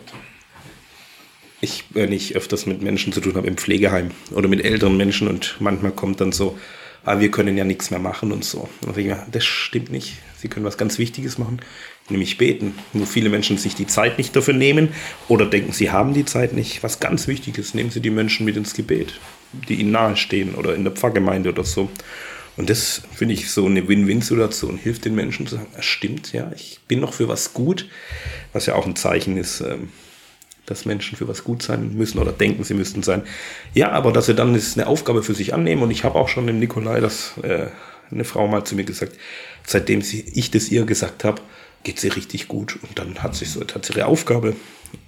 Ich, 1.62 1.86
wenn 1.92 2.12
ich 2.12 2.36
öfters 2.36 2.66
mit 2.66 2.82
Menschen 2.82 3.14
zu 3.14 3.22
tun 3.22 3.36
habe 3.36 3.48
im 3.48 3.58
Pflegeheim 3.58 4.12
oder 4.32 4.48
mit 4.48 4.66
älteren 4.66 4.98
Menschen 4.98 5.28
und 5.28 5.58
manchmal 5.60 5.92
kommt 5.92 6.22
dann 6.22 6.32
so, 6.32 6.58
ah, 7.06 7.20
wir 7.20 7.32
können 7.32 7.58
ja 7.58 7.64
nichts 7.64 7.92
mehr 7.92 8.00
machen 8.00 8.32
und 8.32 8.44
so. 8.44 8.70
Und 8.86 8.98
ich, 8.98 9.14
das 9.32 9.46
stimmt 9.46 9.92
nicht. 9.92 10.18
Sie 10.38 10.48
können 10.48 10.66
was 10.66 10.78
ganz 10.78 10.98
Wichtiges 10.98 11.38
machen, 11.38 11.62
nämlich 12.10 12.38
beten. 12.38 12.76
Wo 12.92 13.06
viele 13.06 13.30
Menschen 13.30 13.58
sich 13.58 13.76
die 13.76 13.88
Zeit 13.88 14.18
nicht 14.18 14.36
dafür 14.36 14.54
nehmen 14.54 14.90
oder 15.28 15.46
denken, 15.46 15.72
sie 15.72 15.92
haben 15.92 16.14
die 16.14 16.26
Zeit 16.26 16.54
nicht. 16.54 16.84
Was 16.84 17.00
ganz 17.00 17.28
Wichtiges, 17.28 17.74
nehmen 17.74 17.92
Sie 17.92 18.02
die 18.02 18.10
Menschen 18.10 18.46
mit 18.46 18.58
ins 18.58 18.74
Gebet 18.74 19.14
die 19.54 19.76
ihnen 19.76 19.92
nahestehen 19.92 20.56
oder 20.56 20.76
in 20.76 20.84
der 20.84 20.94
Pfarrgemeinde 20.94 21.50
oder 21.50 21.64
so. 21.64 21.90
Und 22.56 22.70
das 22.70 23.02
finde 23.14 23.34
ich 23.34 23.50
so 23.50 23.66
eine 23.66 23.88
Win-Win-Situation, 23.88 24.78
hilft 24.78 25.06
den 25.06 25.16
Menschen 25.16 25.48
zu 25.48 25.56
sagen, 25.56 25.68
es 25.78 25.86
stimmt, 25.86 26.34
ja, 26.34 26.52
ich 26.56 26.80
bin 26.88 27.00
noch 27.00 27.14
für 27.14 27.28
was 27.28 27.54
gut, 27.54 27.88
was 28.52 28.68
ja 28.68 28.76
auch 28.76 28.86
ein 28.86 28.96
Zeichen 28.96 29.38
ist, 29.38 29.62
ähm, 29.62 29.90
dass 30.66 30.86
Menschen 30.86 31.18
für 31.18 31.28
was 31.28 31.44
gut 31.44 31.62
sein 31.62 31.96
müssen 31.96 32.20
oder 32.20 32.32
denken, 32.32 32.64
sie 32.64 32.74
müssten 32.74 33.04
sein. 33.04 33.24
Ja, 33.74 33.92
aber 33.92 34.12
dass 34.12 34.28
sie 34.28 34.36
dann 34.36 34.56
eine 34.56 34.88
Aufgabe 34.88 35.24
für 35.24 35.34
sich 35.34 35.54
annehmen 35.54 35.84
und 35.84 35.92
ich 35.92 36.04
habe 36.04 36.16
auch 36.16 36.30
schon 36.30 36.48
dem 36.48 36.60
Nikolai, 36.60 37.02
das 37.02 37.34
äh, 37.42 37.68
eine 38.12 38.24
Frau 38.24 38.48
mal 38.48 38.64
zu 38.64 38.76
mir 38.76 38.86
gesagt, 38.86 39.14
seitdem 39.66 40.02
sie, 40.02 40.22
ich 40.34 40.52
das 40.52 40.70
ihr 40.70 40.86
gesagt 40.86 41.24
habe, 41.24 41.42
geht 41.84 42.00
sie 42.00 42.08
richtig 42.08 42.48
gut 42.48 42.80
und 42.82 42.98
dann 42.98 43.22
hat 43.22 43.36
sie 43.36 43.46
so 43.46 43.62
hat 43.62 43.86
sie 43.86 43.94
ihre 43.94 44.06
Aufgabe. 44.06 44.56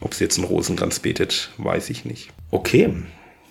Ob 0.02 0.16
sie 0.16 0.24
jetzt 0.24 0.38
einen 0.40 0.48
Rosenkranz 0.48 1.00
betet, 1.00 1.52
weiß 1.58 1.92
ich 1.92 2.06
nicht. 2.06 2.30
Okay, 2.50 2.92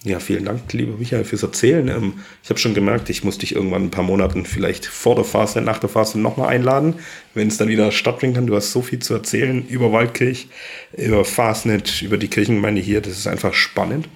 ja, 0.04 0.20
vielen 0.20 0.44
Dank, 0.44 0.70
lieber 0.72 0.98
Michael, 0.98 1.24
fürs 1.24 1.42
Erzählen. 1.42 1.88
Ähm, 1.88 2.14
ich 2.42 2.50
habe 2.50 2.60
schon 2.60 2.74
gemerkt, 2.74 3.08
ich 3.08 3.24
muss 3.24 3.38
dich 3.38 3.54
irgendwann 3.54 3.84
ein 3.84 3.90
paar 3.90 4.04
Monaten 4.04 4.44
vielleicht 4.44 4.84
vor 4.84 5.14
der 5.14 5.24
Phase, 5.24 5.62
nach 5.62 5.78
der 5.78 5.88
Phase 5.88 6.20
nochmal 6.20 6.50
einladen, 6.50 6.94
wenn 7.32 7.48
es 7.48 7.56
dann 7.56 7.68
wieder 7.68 7.90
stattfinden 7.90 8.36
kann. 8.36 8.46
Du 8.46 8.54
hast 8.54 8.70
so 8.70 8.82
viel 8.82 8.98
zu 8.98 9.14
erzählen 9.14 9.66
über 9.66 9.92
Waldkirch, 9.92 10.48
über 10.92 11.24
Fastnet, 11.24 12.02
über 12.02 12.18
die 12.18 12.28
Kirchengemeinde 12.28 12.82
hier. 12.82 13.00
Das 13.00 13.14
ist 13.14 13.26
einfach 13.26 13.54
spannend. 13.54 14.08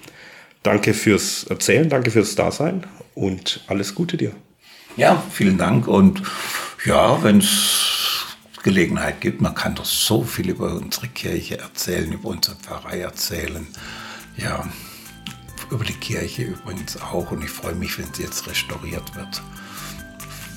Danke 0.62 0.92
fürs 0.92 1.44
Erzählen, 1.44 1.88
danke 1.88 2.10
fürs 2.10 2.34
Dasein 2.34 2.84
und 3.14 3.64
alles 3.66 3.94
Gute 3.94 4.18
dir. 4.18 4.32
Ja, 4.98 5.22
vielen 5.32 5.56
Dank 5.56 5.88
und 5.88 6.22
ja, 6.84 7.22
wenn 7.22 7.38
es 7.38 8.26
Gelegenheit 8.62 9.22
gibt, 9.22 9.40
man 9.40 9.54
kann 9.54 9.74
doch 9.74 9.86
so 9.86 10.22
viel 10.22 10.50
über 10.50 10.74
unsere 10.74 11.08
Kirche 11.08 11.58
erzählen, 11.58 12.12
über 12.12 12.28
unsere 12.28 12.56
Pfarrei 12.56 13.00
erzählen. 13.00 13.66
Ja, 14.36 14.68
über 15.70 15.84
die 15.84 15.94
Kirche 15.94 16.42
übrigens 16.42 17.00
auch 17.00 17.30
und 17.30 17.42
ich 17.42 17.50
freue 17.50 17.74
mich, 17.74 17.98
wenn 17.98 18.12
sie 18.12 18.22
jetzt 18.22 18.46
restauriert 18.46 19.14
wird. 19.14 19.42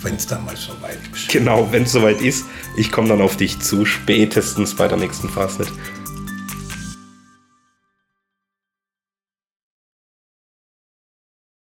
Wenn 0.01 0.15
es 0.15 0.25
dann 0.25 0.43
mal 0.45 0.57
soweit 0.57 0.99
ist. 1.13 1.29
Genau, 1.29 1.71
wenn 1.71 1.83
es 1.83 1.91
soweit 1.91 2.21
ist. 2.21 2.45
Ich 2.75 2.91
komme 2.91 3.07
dann 3.07 3.21
auf 3.21 3.37
dich 3.37 3.59
zu, 3.59 3.85
spätestens 3.85 4.75
bei 4.75 4.87
der 4.87 4.97
nächsten 4.97 5.29
Fastnet. 5.29 5.71